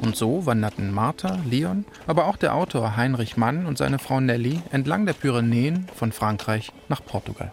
Und 0.01 0.15
so 0.15 0.47
wanderten 0.47 0.93
Martha, 0.93 1.41
Leon, 1.51 1.87
aber 2.07 2.29
auch 2.29 2.37
der 2.37 2.55
Autor 2.55 2.97
Heinrich 2.97 3.37
Mann 3.37 3.67
und 3.67 3.79
seine 3.79 3.99
Frau 3.99 4.21
Nelly 4.21 4.61
entlang 4.71 5.07
der 5.07 5.15
Pyrenäen 5.15 5.89
von 5.97 6.13
Frankreich 6.13 6.71
nach 6.89 7.05
Portugal. 7.05 7.51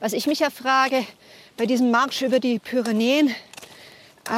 Was 0.00 0.12
ich 0.12 0.26
mich 0.26 0.38
ja 0.38 0.50
frage, 0.50 1.04
bei 1.56 1.66
diesem 1.66 1.90
Marsch 1.90 2.22
über 2.22 2.38
die 2.38 2.60
Pyrenäen 2.60 3.34
äh, 4.28 4.32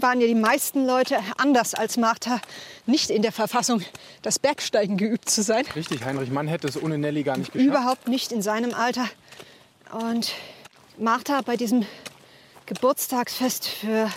waren 0.00 0.20
ja 0.20 0.26
die 0.26 0.36
meisten 0.36 0.86
Leute 0.86 1.18
anders 1.36 1.74
als 1.74 1.96
Martha 1.96 2.40
nicht 2.86 3.10
in 3.10 3.22
der 3.22 3.32
Verfassung, 3.32 3.82
das 4.22 4.38
Bergsteigen 4.38 4.96
geübt 4.96 5.28
zu 5.28 5.42
sein. 5.42 5.64
Richtig, 5.74 6.04
Heinrich 6.04 6.30
Mann 6.30 6.46
hätte 6.46 6.68
es 6.68 6.80
ohne 6.80 6.96
Nelly 6.98 7.24
gar 7.24 7.36
nicht 7.36 7.52
geschafft. 7.52 7.68
Überhaupt 7.68 8.08
nicht 8.08 8.30
in 8.30 8.40
seinem 8.40 8.72
Alter. 8.72 9.08
Und 9.90 10.32
Martha 10.96 11.40
bei 11.40 11.56
diesem 11.56 11.84
Geburtstagsfest 12.66 13.66
für 13.66 14.10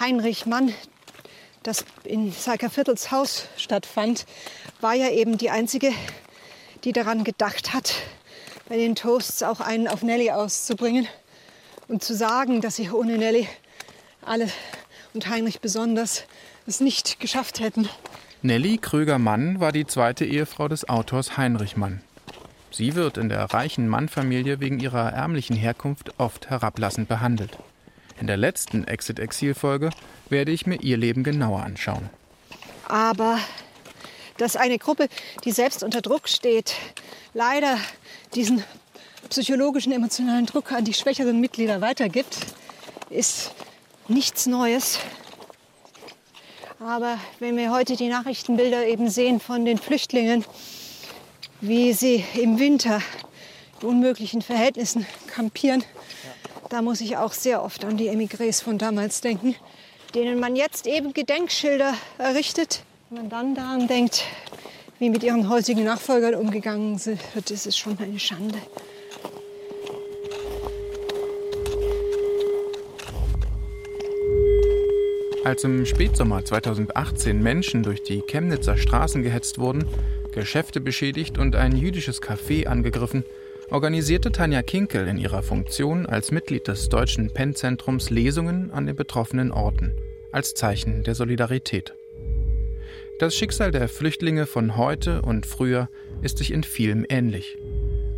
Heinrich 0.00 0.46
Mann, 0.46 0.72
das 1.62 1.84
in 2.04 2.32
Salkerviertels 2.32 3.10
Haus 3.10 3.48
stattfand, 3.58 4.24
war 4.80 4.94
ja 4.94 5.10
eben 5.10 5.36
die 5.36 5.50
einzige, 5.50 5.92
die 6.84 6.92
daran 6.92 7.22
gedacht 7.22 7.74
hat, 7.74 7.94
bei 8.68 8.76
den 8.76 8.94
Toasts 8.94 9.42
auch 9.42 9.60
einen 9.60 9.88
auf 9.88 10.02
Nelly 10.02 10.30
auszubringen 10.30 11.06
und 11.88 12.02
zu 12.02 12.14
sagen, 12.14 12.60
dass 12.60 12.76
sie 12.76 12.90
ohne 12.90 13.18
Nelly 13.18 13.48
alle 14.22 14.48
und 15.12 15.28
Heinrich 15.28 15.60
besonders 15.60 16.24
es 16.66 16.80
nicht 16.80 17.20
geschafft 17.20 17.60
hätten. 17.60 17.88
Nelly 18.42 18.78
Kröger-Mann 18.78 19.60
war 19.60 19.72
die 19.72 19.86
zweite 19.86 20.24
Ehefrau 20.24 20.68
des 20.68 20.88
Autors 20.88 21.36
Heinrich 21.36 21.76
Mann. 21.76 22.02
Sie 22.70 22.94
wird 22.94 23.18
in 23.18 23.28
der 23.28 23.44
reichen 23.44 23.88
Mannfamilie 23.88 24.60
wegen 24.60 24.80
ihrer 24.80 25.12
ärmlichen 25.12 25.56
Herkunft 25.56 26.18
oft 26.18 26.50
herablassend 26.50 27.08
behandelt. 27.08 27.56
In 28.20 28.26
der 28.26 28.36
letzten 28.36 28.84
Exit-Exil-Folge 28.84 29.90
werde 30.28 30.52
ich 30.52 30.66
mir 30.66 30.80
ihr 30.80 30.96
Leben 30.96 31.22
genauer 31.22 31.62
anschauen. 31.62 32.10
Aber 32.88 33.38
dass 34.38 34.56
eine 34.56 34.78
Gruppe, 34.78 35.08
die 35.44 35.52
selbst 35.52 35.82
unter 35.82 36.00
Druck 36.00 36.28
steht, 36.28 36.74
leider 37.32 37.78
diesen 38.34 38.64
psychologischen, 39.30 39.92
emotionalen 39.92 40.46
Druck 40.46 40.72
an 40.72 40.84
die 40.84 40.94
schwächeren 40.94 41.40
Mitglieder 41.40 41.80
weitergibt, 41.80 42.36
ist 43.10 43.52
nichts 44.08 44.46
Neues. 44.46 44.98
Aber 46.80 47.18
wenn 47.38 47.56
wir 47.56 47.70
heute 47.70 47.96
die 47.96 48.08
Nachrichtenbilder 48.08 48.86
eben 48.86 49.08
sehen 49.08 49.40
von 49.40 49.64
den 49.64 49.78
Flüchtlingen, 49.78 50.44
wie 51.60 51.92
sie 51.92 52.24
im 52.34 52.58
Winter 52.58 53.00
in 53.80 53.88
unmöglichen 53.88 54.42
Verhältnissen 54.42 55.06
kampieren, 55.26 55.84
da 56.68 56.82
muss 56.82 57.00
ich 57.00 57.16
auch 57.16 57.32
sehr 57.32 57.62
oft 57.62 57.84
an 57.84 57.96
die 57.96 58.10
Emigrés 58.10 58.62
von 58.62 58.78
damals 58.78 59.20
denken, 59.20 59.54
denen 60.14 60.40
man 60.40 60.56
jetzt 60.56 60.86
eben 60.86 61.14
Gedenkschilder 61.14 61.94
errichtet. 62.18 62.82
Wenn 63.14 63.28
man 63.28 63.30
dann 63.30 63.54
daran 63.54 63.86
denkt, 63.86 64.24
wie 64.98 65.08
mit 65.08 65.22
ihren 65.22 65.48
heutigen 65.48 65.84
Nachfolgern 65.84 66.34
umgegangen 66.34 66.98
wird, 67.06 67.48
ist 67.52 67.64
es 67.64 67.76
schon 67.76 67.96
eine 68.00 68.18
Schande. 68.18 68.58
Als 75.44 75.62
im 75.62 75.86
Spätsommer 75.86 76.44
2018 76.44 77.40
Menschen 77.40 77.84
durch 77.84 78.02
die 78.02 78.20
Chemnitzer 78.20 78.76
Straßen 78.76 79.22
gehetzt 79.22 79.60
wurden, 79.60 79.86
Geschäfte 80.32 80.80
beschädigt 80.80 81.38
und 81.38 81.54
ein 81.54 81.76
jüdisches 81.76 82.20
Café 82.20 82.66
angegriffen, 82.66 83.24
organisierte 83.70 84.32
Tanja 84.32 84.62
Kinkel 84.62 85.06
in 85.06 85.18
ihrer 85.18 85.44
Funktion 85.44 86.06
als 86.06 86.32
Mitglied 86.32 86.66
des 86.66 86.88
Deutschen 86.88 87.32
Pennzentrums 87.32 88.10
Lesungen 88.10 88.72
an 88.72 88.86
den 88.86 88.96
betroffenen 88.96 89.52
Orten 89.52 89.94
als 90.32 90.54
Zeichen 90.54 91.04
der 91.04 91.14
Solidarität. 91.14 91.94
Das 93.20 93.36
Schicksal 93.36 93.70
der 93.70 93.88
Flüchtlinge 93.88 94.44
von 94.44 94.76
heute 94.76 95.22
und 95.22 95.46
früher 95.46 95.88
ist 96.22 96.38
sich 96.38 96.52
in 96.52 96.64
vielem 96.64 97.06
ähnlich. 97.08 97.56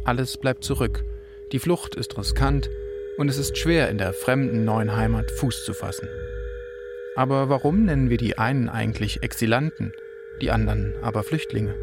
Alles 0.05 0.39
bleibt 0.39 0.65
zurück, 0.65 1.05
die 1.53 1.59
Flucht 1.59 1.95
ist 1.97 2.17
riskant 2.17 2.71
und 3.19 3.29
es 3.29 3.37
ist 3.37 3.59
schwer, 3.59 3.91
in 3.91 3.99
der 3.99 4.15
fremden 4.15 4.65
neuen 4.65 4.97
Heimat 4.97 5.31
Fuß 5.31 5.67
zu 5.67 5.75
fassen. 5.75 6.09
Aber 7.15 7.51
warum 7.51 7.85
nennen 7.85 8.09
wir 8.09 8.17
die 8.17 8.39
einen 8.39 8.71
eigentlich 8.71 9.23
Exilanten, 9.23 9.93
die 10.41 10.51
anderen 10.51 10.95
aber 11.03 11.25
Flüchtlinge? 11.25 11.75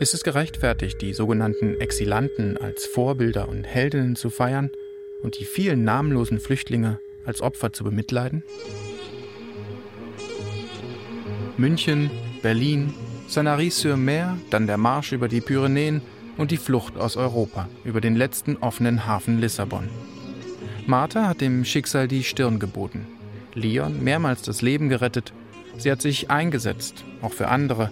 Ist 0.00 0.12
es 0.12 0.24
gerechtfertigt, 0.24 1.00
die 1.02 1.12
sogenannten 1.12 1.80
Exilanten 1.80 2.56
als 2.56 2.84
Vorbilder 2.84 3.48
und 3.48 3.62
Heldinnen 3.62 4.16
zu 4.16 4.28
feiern 4.28 4.72
und 5.22 5.38
die 5.38 5.44
vielen 5.44 5.84
namenlosen 5.84 6.40
Flüchtlinge 6.40 6.98
als 7.24 7.40
Opfer 7.40 7.72
zu 7.72 7.84
bemitleiden? 7.84 8.42
München, 11.56 12.10
Berlin, 12.42 12.92
Sanary-sur-Mer, 13.28 14.38
dann 14.50 14.66
der 14.66 14.76
Marsch 14.76 15.12
über 15.12 15.28
die 15.28 15.40
Pyrenäen 15.40 16.02
und 16.36 16.50
die 16.50 16.56
Flucht 16.56 16.96
aus 16.96 17.16
Europa 17.16 17.68
über 17.84 18.00
den 18.00 18.16
letzten 18.16 18.56
offenen 18.56 19.06
Hafen 19.06 19.40
Lissabon. 19.40 19.88
Martha 20.86 21.28
hat 21.28 21.40
dem 21.40 21.64
Schicksal 21.64 22.08
die 22.08 22.24
Stirn 22.24 22.58
geboten 22.58 23.06
Leon 23.54 24.02
mehrmals 24.02 24.42
das 24.42 24.62
Leben 24.62 24.88
gerettet. 24.88 25.32
Sie 25.76 25.90
hat 25.90 26.02
sich 26.02 26.30
eingesetzt, 26.30 27.04
auch 27.22 27.32
für 27.32 27.48
andere, 27.48 27.90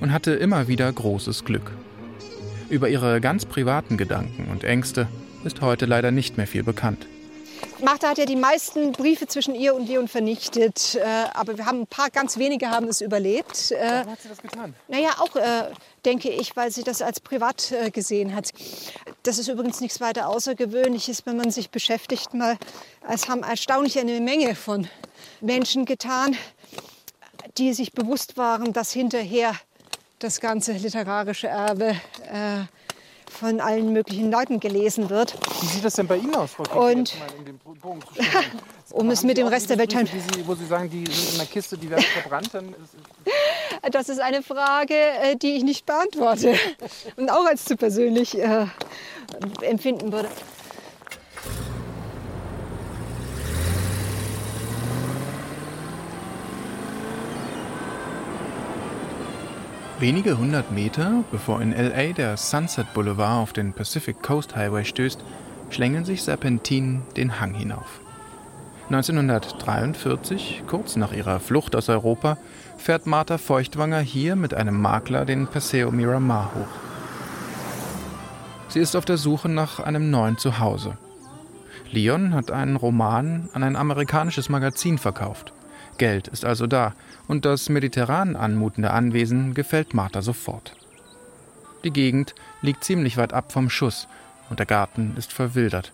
und 0.00 0.12
hatte 0.12 0.32
immer 0.32 0.68
wieder 0.68 0.90
großes 0.90 1.44
Glück. 1.44 1.70
Über 2.68 2.88
ihre 2.88 3.20
ganz 3.20 3.44
privaten 3.44 3.96
Gedanken 3.96 4.48
und 4.50 4.64
Ängste 4.64 5.08
ist 5.44 5.60
heute 5.60 5.86
leider 5.86 6.10
nicht 6.10 6.36
mehr 6.36 6.46
viel 6.46 6.62
bekannt. 6.62 7.06
Martha 7.82 8.08
hat 8.08 8.18
ja 8.18 8.26
die 8.26 8.36
meisten 8.36 8.92
Briefe 8.92 9.26
zwischen 9.26 9.54
ihr 9.54 9.74
und 9.74 9.86
Leon 9.88 10.08
vernichtet, 10.08 10.94
äh, 10.96 11.04
aber 11.34 11.56
wir 11.56 11.66
haben 11.66 11.82
ein 11.82 11.86
paar 11.86 12.10
ganz 12.10 12.38
wenige 12.38 12.70
haben 12.70 12.88
es 12.88 13.00
überlebt. 13.00 13.70
Äh, 13.72 13.78
Warum 13.80 14.12
hat 14.12 14.22
sie 14.22 14.28
das 14.28 14.42
getan? 14.42 14.74
Naja, 14.88 15.10
auch 15.18 15.34
äh, 15.36 15.70
denke 16.04 16.30
ich, 16.30 16.56
weil 16.56 16.70
sie 16.70 16.82
das 16.82 17.02
als 17.02 17.20
privat 17.20 17.72
äh, 17.72 17.90
gesehen 17.90 18.34
hat. 18.34 18.50
Das 19.22 19.38
ist 19.38 19.48
übrigens 19.48 19.80
nichts 19.80 20.00
weiter 20.00 20.28
Außergewöhnliches, 20.28 21.26
wenn 21.26 21.36
man 21.36 21.50
sich 21.50 21.70
beschäftigt. 21.70 22.34
Mal, 22.34 22.58
es 23.08 23.28
haben 23.28 23.42
erstaunlich 23.42 23.98
eine 23.98 24.20
Menge 24.20 24.54
von 24.54 24.88
Menschen 25.40 25.84
getan, 25.84 26.36
die 27.58 27.72
sich 27.72 27.92
bewusst 27.92 28.36
waren, 28.36 28.72
dass 28.72 28.92
hinterher 28.92 29.54
das 30.18 30.40
ganze 30.40 30.72
literarische 30.72 31.48
Erbe 31.48 31.96
äh, 32.30 32.64
von 33.30 33.60
allen 33.60 33.92
möglichen 33.92 34.30
Leuten 34.30 34.60
gelesen 34.60 35.08
wird. 35.08 35.34
Wie 35.60 35.66
sieht 35.66 35.84
das 35.84 35.94
denn 35.94 36.06
bei 36.06 36.16
Ihnen 36.16 36.34
aus, 36.34 36.52
Frau 36.52 36.64
Kiel, 36.64 36.98
Und 36.98 37.14
um 38.90 39.10
es 39.10 39.22
mit 39.22 39.38
dem 39.38 39.46
Rest 39.46 39.70
der 39.70 39.78
Welt 39.78 39.92
Sie, 39.92 40.46
wo 40.46 40.54
Sie 40.54 40.66
sagen, 40.66 40.90
die 40.90 41.06
sind 41.06 41.32
in 41.32 41.38
der 41.38 41.46
Kiste, 41.46 41.78
die 41.78 41.88
werden 41.88 42.04
verbrannt, 42.04 42.50
dann 42.52 42.68
ist, 42.68 43.92
das 43.94 44.08
ist 44.08 44.20
eine 44.20 44.42
Frage, 44.42 44.94
äh, 44.94 45.36
die 45.36 45.52
ich 45.52 45.62
nicht 45.62 45.86
beantworte 45.86 46.54
und 47.16 47.30
auch 47.30 47.46
als 47.46 47.64
zu 47.64 47.76
persönlich 47.76 48.38
äh, 48.38 48.66
empfinden 49.62 50.12
würde. 50.12 50.28
Wenige 60.00 60.38
hundert 60.38 60.72
Meter, 60.72 61.24
bevor 61.30 61.60
in 61.60 61.72
LA 61.72 62.14
der 62.14 62.38
Sunset 62.38 62.94
Boulevard 62.94 63.42
auf 63.42 63.52
den 63.52 63.74
Pacific 63.74 64.22
Coast 64.22 64.56
Highway 64.56 64.82
stößt, 64.82 65.20
schlängeln 65.68 66.06
sich 66.06 66.22
Serpentinen 66.22 67.02
den 67.18 67.38
Hang 67.38 67.52
hinauf. 67.52 68.00
1943, 68.88 70.62
kurz 70.66 70.96
nach 70.96 71.12
ihrer 71.12 71.38
Flucht 71.38 71.76
aus 71.76 71.90
Europa, 71.90 72.38
fährt 72.78 73.06
Martha 73.06 73.36
Feuchtwanger 73.36 74.00
hier 74.00 74.36
mit 74.36 74.54
einem 74.54 74.80
Makler 74.80 75.26
den 75.26 75.46
Paseo 75.46 75.90
Miramar 75.90 76.50
hoch. 76.54 76.80
Sie 78.68 78.80
ist 78.80 78.96
auf 78.96 79.04
der 79.04 79.18
Suche 79.18 79.50
nach 79.50 79.80
einem 79.80 80.10
neuen 80.10 80.38
Zuhause. 80.38 80.96
Leon 81.92 82.32
hat 82.32 82.50
einen 82.50 82.76
Roman 82.76 83.50
an 83.52 83.62
ein 83.62 83.76
amerikanisches 83.76 84.48
Magazin 84.48 84.96
verkauft. 84.96 85.52
Geld 85.98 86.28
ist 86.28 86.46
also 86.46 86.66
da 86.66 86.94
und 87.30 87.44
das 87.44 87.68
mediterran 87.68 88.34
anmutende 88.34 88.90
Anwesen 88.90 89.54
gefällt 89.54 89.94
Martha 89.94 90.20
sofort. 90.20 90.74
Die 91.84 91.92
Gegend 91.92 92.34
liegt 92.60 92.82
ziemlich 92.82 93.16
weit 93.18 93.32
ab 93.32 93.52
vom 93.52 93.70
Schuss 93.70 94.08
und 94.48 94.58
der 94.58 94.66
Garten 94.66 95.14
ist 95.16 95.32
verwildert. 95.32 95.92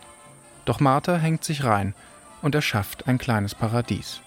Doch 0.65 0.81
Martha 0.81 1.19
hängt 1.19 1.45
sich 1.45 1.63
rein 1.63 1.93
und 2.41 2.55
erschafft 2.55 3.07
ein 3.07 3.19
kleines 3.19 3.55
Paradies. 3.55 4.23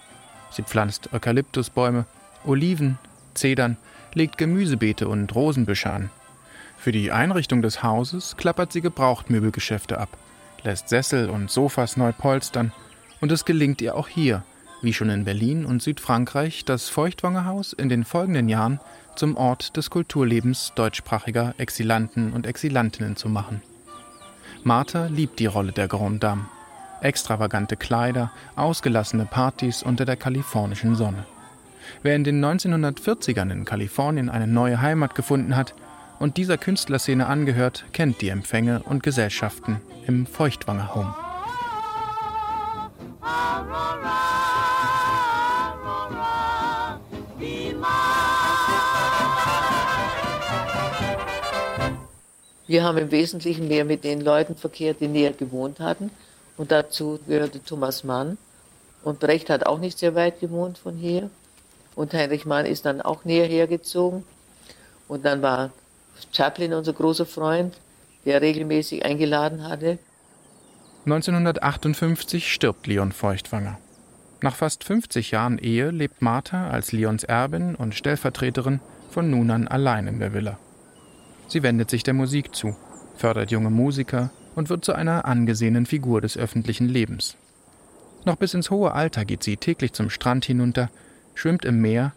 Sie 0.52 0.62
pflanzt 0.62 1.12
Eukalyptusbäume, 1.12 2.04
Oliven, 2.44 2.96
Zedern, 3.34 3.76
legt 4.14 4.38
Gemüsebeete 4.38 5.08
und 5.08 5.34
Rosenbüsche 5.34 5.90
an. 5.90 6.10
Für 6.78 6.92
die 6.92 7.10
Einrichtung 7.10 7.60
des 7.60 7.82
Hauses 7.82 8.36
klappert 8.36 8.72
sie 8.72 8.82
Gebrauchtmöbelgeschäfte 8.82 9.98
ab, 9.98 10.16
lässt 10.62 10.88
Sessel 10.88 11.28
und 11.28 11.50
Sofas 11.50 11.96
neu 11.96 12.12
polstern 12.12 12.70
und 13.20 13.32
es 13.32 13.44
gelingt 13.44 13.82
ihr 13.82 13.96
auch 13.96 14.06
hier 14.06 14.44
wie 14.82 14.92
schon 14.92 15.10
in 15.10 15.24
Berlin 15.24 15.64
und 15.64 15.82
Südfrankreich, 15.82 16.64
das 16.64 16.88
Feuchtwangerhaus 16.88 17.72
in 17.72 17.88
den 17.88 18.04
folgenden 18.04 18.48
Jahren 18.48 18.80
zum 19.16 19.36
Ort 19.36 19.76
des 19.76 19.90
Kulturlebens 19.90 20.72
deutschsprachiger 20.74 21.54
Exilanten 21.58 22.32
und 22.32 22.46
Exilantinnen 22.46 23.16
zu 23.16 23.28
machen. 23.28 23.62
Martha 24.62 25.06
liebt 25.06 25.38
die 25.38 25.46
Rolle 25.46 25.72
der 25.72 25.88
Grande 25.88 26.18
Dame. 26.18 26.46
Extravagante 27.00 27.76
Kleider, 27.76 28.30
ausgelassene 28.56 29.24
Partys 29.24 29.82
unter 29.82 30.04
der 30.04 30.16
kalifornischen 30.16 30.96
Sonne. 30.96 31.24
Wer 32.02 32.14
in 32.14 32.24
den 32.24 32.44
1940ern 32.44 33.50
in 33.50 33.64
Kalifornien 33.64 34.28
eine 34.28 34.46
neue 34.46 34.80
Heimat 34.80 35.14
gefunden 35.14 35.56
hat 35.56 35.74
und 36.18 36.36
dieser 36.36 36.58
Künstlerszene 36.58 37.26
angehört, 37.26 37.86
kennt 37.92 38.20
die 38.20 38.28
Empfänge 38.28 38.82
und 38.82 39.02
Gesellschaften 39.02 39.80
im 40.06 40.26
Feuchtwanger 40.26 40.94
Home. 40.94 41.14
Wir 52.70 52.84
haben 52.84 52.98
im 52.98 53.10
Wesentlichen 53.10 53.66
mehr 53.66 53.84
mit 53.84 54.04
den 54.04 54.20
Leuten 54.20 54.54
verkehrt, 54.54 55.00
die 55.00 55.08
näher 55.08 55.32
gewohnt 55.32 55.80
hatten. 55.80 56.12
Und 56.56 56.70
dazu 56.70 57.18
gehörte 57.26 57.60
Thomas 57.60 58.04
Mann. 58.04 58.38
Und 59.02 59.18
Brecht 59.18 59.50
hat 59.50 59.66
auch 59.66 59.80
nicht 59.80 59.98
sehr 59.98 60.14
weit 60.14 60.38
gewohnt 60.38 60.78
von 60.78 60.96
hier. 60.96 61.30
Und 61.96 62.14
Heinrich 62.14 62.46
Mann 62.46 62.66
ist 62.66 62.86
dann 62.86 63.00
auch 63.00 63.24
näher 63.24 63.46
hergezogen. 63.46 64.22
Und 65.08 65.24
dann 65.24 65.42
war 65.42 65.72
Chaplin 66.30 66.72
unser 66.72 66.92
großer 66.92 67.26
Freund, 67.26 67.74
der 68.24 68.40
regelmäßig 68.40 69.04
eingeladen 69.04 69.68
hatte. 69.68 69.98
1958 71.06 72.52
stirbt 72.52 72.86
Leon 72.86 73.10
Feuchtwanger. 73.10 73.78
Nach 74.42 74.54
fast 74.54 74.84
50 74.84 75.32
Jahren 75.32 75.58
Ehe 75.58 75.90
lebt 75.90 76.22
Martha 76.22 76.70
als 76.70 76.92
Leons 76.92 77.24
Erbin 77.24 77.74
und 77.74 77.96
Stellvertreterin 77.96 78.78
von 79.10 79.28
nun 79.28 79.50
an 79.50 79.66
allein 79.66 80.06
in 80.06 80.20
der 80.20 80.32
Villa. 80.32 80.56
Sie 81.50 81.64
wendet 81.64 81.90
sich 81.90 82.04
der 82.04 82.14
Musik 82.14 82.54
zu, 82.54 82.76
fördert 83.16 83.50
junge 83.50 83.70
Musiker 83.70 84.30
und 84.54 84.70
wird 84.70 84.84
zu 84.84 84.92
einer 84.92 85.24
angesehenen 85.24 85.84
Figur 85.84 86.20
des 86.20 86.36
öffentlichen 86.36 86.88
Lebens. 86.88 87.36
Noch 88.24 88.36
bis 88.36 88.54
ins 88.54 88.70
hohe 88.70 88.92
Alter 88.92 89.24
geht 89.24 89.42
sie 89.42 89.56
täglich 89.56 89.92
zum 89.92 90.10
Strand 90.10 90.44
hinunter, 90.44 90.90
schwimmt 91.34 91.64
im 91.64 91.80
Meer 91.80 92.12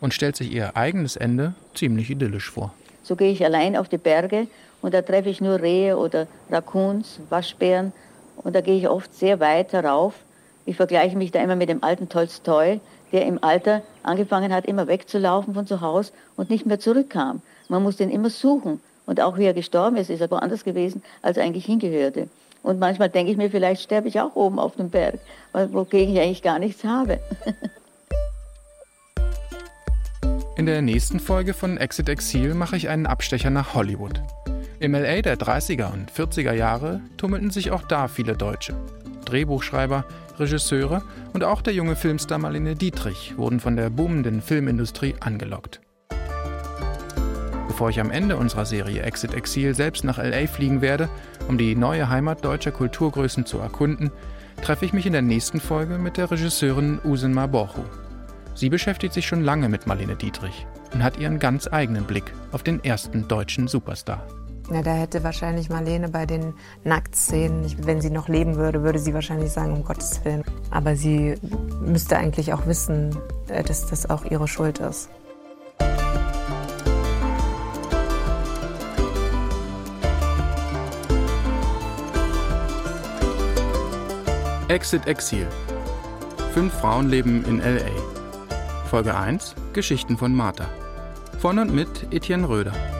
und 0.00 0.14
stellt 0.14 0.36
sich 0.36 0.50
ihr 0.50 0.74
eigenes 0.74 1.16
Ende 1.16 1.52
ziemlich 1.74 2.08
idyllisch 2.08 2.50
vor. 2.50 2.72
So 3.02 3.14
gehe 3.14 3.30
ich 3.30 3.44
allein 3.44 3.76
auf 3.76 3.90
die 3.90 3.98
Berge 3.98 4.46
und 4.80 4.94
da 4.94 5.02
treffe 5.02 5.28
ich 5.28 5.42
nur 5.42 5.60
Rehe 5.60 5.98
oder 5.98 6.26
Raccoons, 6.48 7.20
Waschbären 7.28 7.92
und 8.38 8.56
da 8.56 8.62
gehe 8.62 8.78
ich 8.78 8.88
oft 8.88 9.14
sehr 9.14 9.38
weit 9.38 9.74
herauf. 9.74 10.14
Ich 10.64 10.76
vergleiche 10.76 11.18
mich 11.18 11.30
da 11.30 11.42
immer 11.42 11.56
mit 11.56 11.68
dem 11.68 11.84
alten 11.84 12.08
Tolstoi, 12.08 12.80
der 13.12 13.26
im 13.26 13.42
Alter 13.42 13.82
angefangen 14.02 14.52
hat, 14.52 14.66
immer 14.66 14.86
wegzulaufen 14.86 15.54
von 15.54 15.66
zu 15.66 15.80
Hause 15.80 16.12
und 16.36 16.50
nicht 16.50 16.66
mehr 16.66 16.78
zurückkam. 16.78 17.42
Man 17.68 17.82
muss 17.82 17.96
den 17.96 18.10
immer 18.10 18.30
suchen. 18.30 18.80
Und 19.06 19.20
auch 19.20 19.38
wie 19.38 19.44
er 19.44 19.54
gestorben 19.54 19.96
ist, 19.96 20.10
ist 20.10 20.20
er 20.20 20.30
woanders 20.30 20.64
gewesen, 20.64 21.02
als 21.22 21.36
er 21.36 21.44
eigentlich 21.44 21.64
hingehörte. 21.64 22.28
Und 22.62 22.78
manchmal 22.78 23.08
denke 23.08 23.32
ich 23.32 23.38
mir, 23.38 23.50
vielleicht 23.50 23.82
sterbe 23.82 24.08
ich 24.08 24.20
auch 24.20 24.36
oben 24.36 24.58
auf 24.58 24.76
dem 24.76 24.90
Berg, 24.90 25.18
wogegen 25.52 26.14
ich 26.14 26.20
eigentlich 26.20 26.42
gar 26.42 26.58
nichts 26.58 26.84
habe. 26.84 27.18
In 30.58 30.66
der 30.66 30.82
nächsten 30.82 31.20
Folge 31.20 31.54
von 31.54 31.76
Exit 31.78 32.08
Exil 32.08 32.52
mache 32.52 32.76
ich 32.76 32.88
einen 32.88 33.06
Abstecher 33.06 33.48
nach 33.48 33.74
Hollywood. 33.74 34.20
Im 34.80 34.92
LA 34.92 35.22
der 35.22 35.38
30er 35.38 35.92
und 35.92 36.10
40er 36.10 36.52
Jahre 36.52 37.00
tummelten 37.16 37.50
sich 37.50 37.70
auch 37.70 37.82
da 37.82 38.08
viele 38.08 38.36
Deutsche. 38.36 38.74
Drehbuchschreiber, 39.28 40.04
Regisseure 40.38 41.02
und 41.32 41.44
auch 41.44 41.62
der 41.62 41.74
junge 41.74 41.96
Filmstar 41.96 42.38
Marlene 42.38 42.74
Dietrich 42.74 43.34
wurden 43.36 43.60
von 43.60 43.76
der 43.76 43.90
boomenden 43.90 44.40
Filmindustrie 44.40 45.14
angelockt. 45.20 45.80
Bevor 47.68 47.90
ich 47.90 48.00
am 48.00 48.10
Ende 48.10 48.36
unserer 48.36 48.66
Serie 48.66 49.02
Exit 49.02 49.34
Exil 49.34 49.74
selbst 49.74 50.02
nach 50.02 50.18
LA 50.18 50.46
fliegen 50.46 50.80
werde, 50.80 51.08
um 51.46 51.58
die 51.58 51.76
neue 51.76 52.08
Heimat 52.08 52.44
deutscher 52.44 52.72
Kulturgrößen 52.72 53.46
zu 53.46 53.58
erkunden, 53.58 54.10
treffe 54.62 54.84
ich 54.84 54.92
mich 54.92 55.06
in 55.06 55.12
der 55.12 55.22
nächsten 55.22 55.60
Folge 55.60 55.98
mit 55.98 56.16
der 56.16 56.30
Regisseurin 56.30 56.98
Usen 57.04 57.34
Borchu. 57.50 57.82
Sie 58.54 58.68
beschäftigt 58.68 59.14
sich 59.14 59.26
schon 59.26 59.44
lange 59.44 59.68
mit 59.68 59.86
Marlene 59.86 60.16
Dietrich 60.16 60.66
und 60.92 61.04
hat 61.04 61.18
ihren 61.18 61.38
ganz 61.38 61.68
eigenen 61.70 62.04
Blick 62.04 62.32
auf 62.50 62.64
den 62.64 62.82
ersten 62.82 63.28
deutschen 63.28 63.68
Superstar. 63.68 64.26
Ja, 64.70 64.82
da 64.82 64.92
hätte 64.92 65.24
wahrscheinlich 65.24 65.70
Marlene 65.70 66.10
bei 66.10 66.26
den 66.26 66.52
Nacktszenen, 66.84 67.74
wenn 67.86 68.02
sie 68.02 68.10
noch 68.10 68.28
leben 68.28 68.56
würde, 68.56 68.82
würde 68.82 68.98
sie 68.98 69.14
wahrscheinlich 69.14 69.50
sagen, 69.50 69.72
um 69.72 69.82
Gottes 69.82 70.22
Willen. 70.24 70.44
Aber 70.70 70.94
sie 70.94 71.36
müsste 71.80 72.18
eigentlich 72.18 72.52
auch 72.52 72.66
wissen, 72.66 73.16
äh, 73.48 73.62
dass 73.62 73.86
das 73.86 74.10
auch 74.10 74.26
ihre 74.26 74.46
Schuld 74.46 74.78
ist. 74.80 75.08
Exit 84.68 85.06
Exil. 85.06 85.46
Fünf 86.52 86.74
Frauen 86.74 87.08
leben 87.08 87.42
in 87.46 87.60
LA. 87.60 87.90
Folge 88.90 89.16
1: 89.16 89.54
Geschichten 89.72 90.18
von 90.18 90.34
Martha. 90.34 90.68
Von 91.38 91.58
und 91.58 91.74
mit 91.74 92.12
Etienne 92.12 92.46
Röder. 92.46 92.97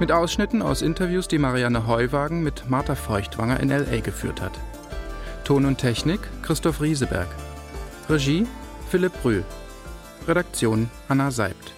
Mit 0.00 0.12
Ausschnitten 0.12 0.62
aus 0.62 0.80
Interviews, 0.80 1.28
die 1.28 1.36
Marianne 1.36 1.86
Heuwagen 1.86 2.42
mit 2.42 2.70
Martha 2.70 2.94
Feuchtwanger 2.94 3.60
in 3.60 3.68
LA 3.68 4.00
geführt 4.00 4.40
hat. 4.40 4.58
Ton 5.44 5.66
und 5.66 5.76
Technik 5.76 6.20
Christoph 6.40 6.80
Rieseberg. 6.80 7.28
Regie 8.08 8.46
Philipp 8.88 9.12
Brühl. 9.20 9.44
Redaktion 10.26 10.88
Hanna 11.10 11.30
Seibt. 11.30 11.74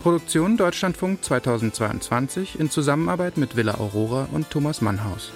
Produktion 0.00 0.56
Deutschlandfunk 0.56 1.24
2022 1.24 2.60
in 2.60 2.70
Zusammenarbeit 2.70 3.36
mit 3.36 3.56
Villa 3.56 3.80
Aurora 3.80 4.28
und 4.30 4.48
Thomas 4.50 4.80
Mannhaus. 4.80 5.32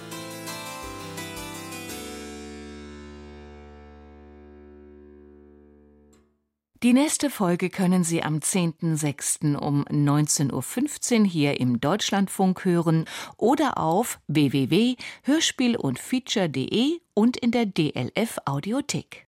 Die 6.85 6.93
nächste 6.93 7.31
Folge 7.31 7.71
können 7.71 8.05
Sie 8.05 8.23
am 8.23 8.41
10.06. 8.41 9.57
um 9.57 9.87
19.15 9.87 11.21
Uhr 11.21 11.25
hier 11.25 11.59
im 11.59 11.81
Deutschlandfunk 11.81 12.67
hören 12.67 13.07
oder 13.39 13.79
auf 13.79 14.21
www.hörspiel 14.27 15.77
und 15.77 15.99
feature.de 15.99 17.01
und 17.15 17.39
in 17.39 17.53
der 17.53 17.65
DLF 17.65 18.37
Audiothek. 18.45 19.27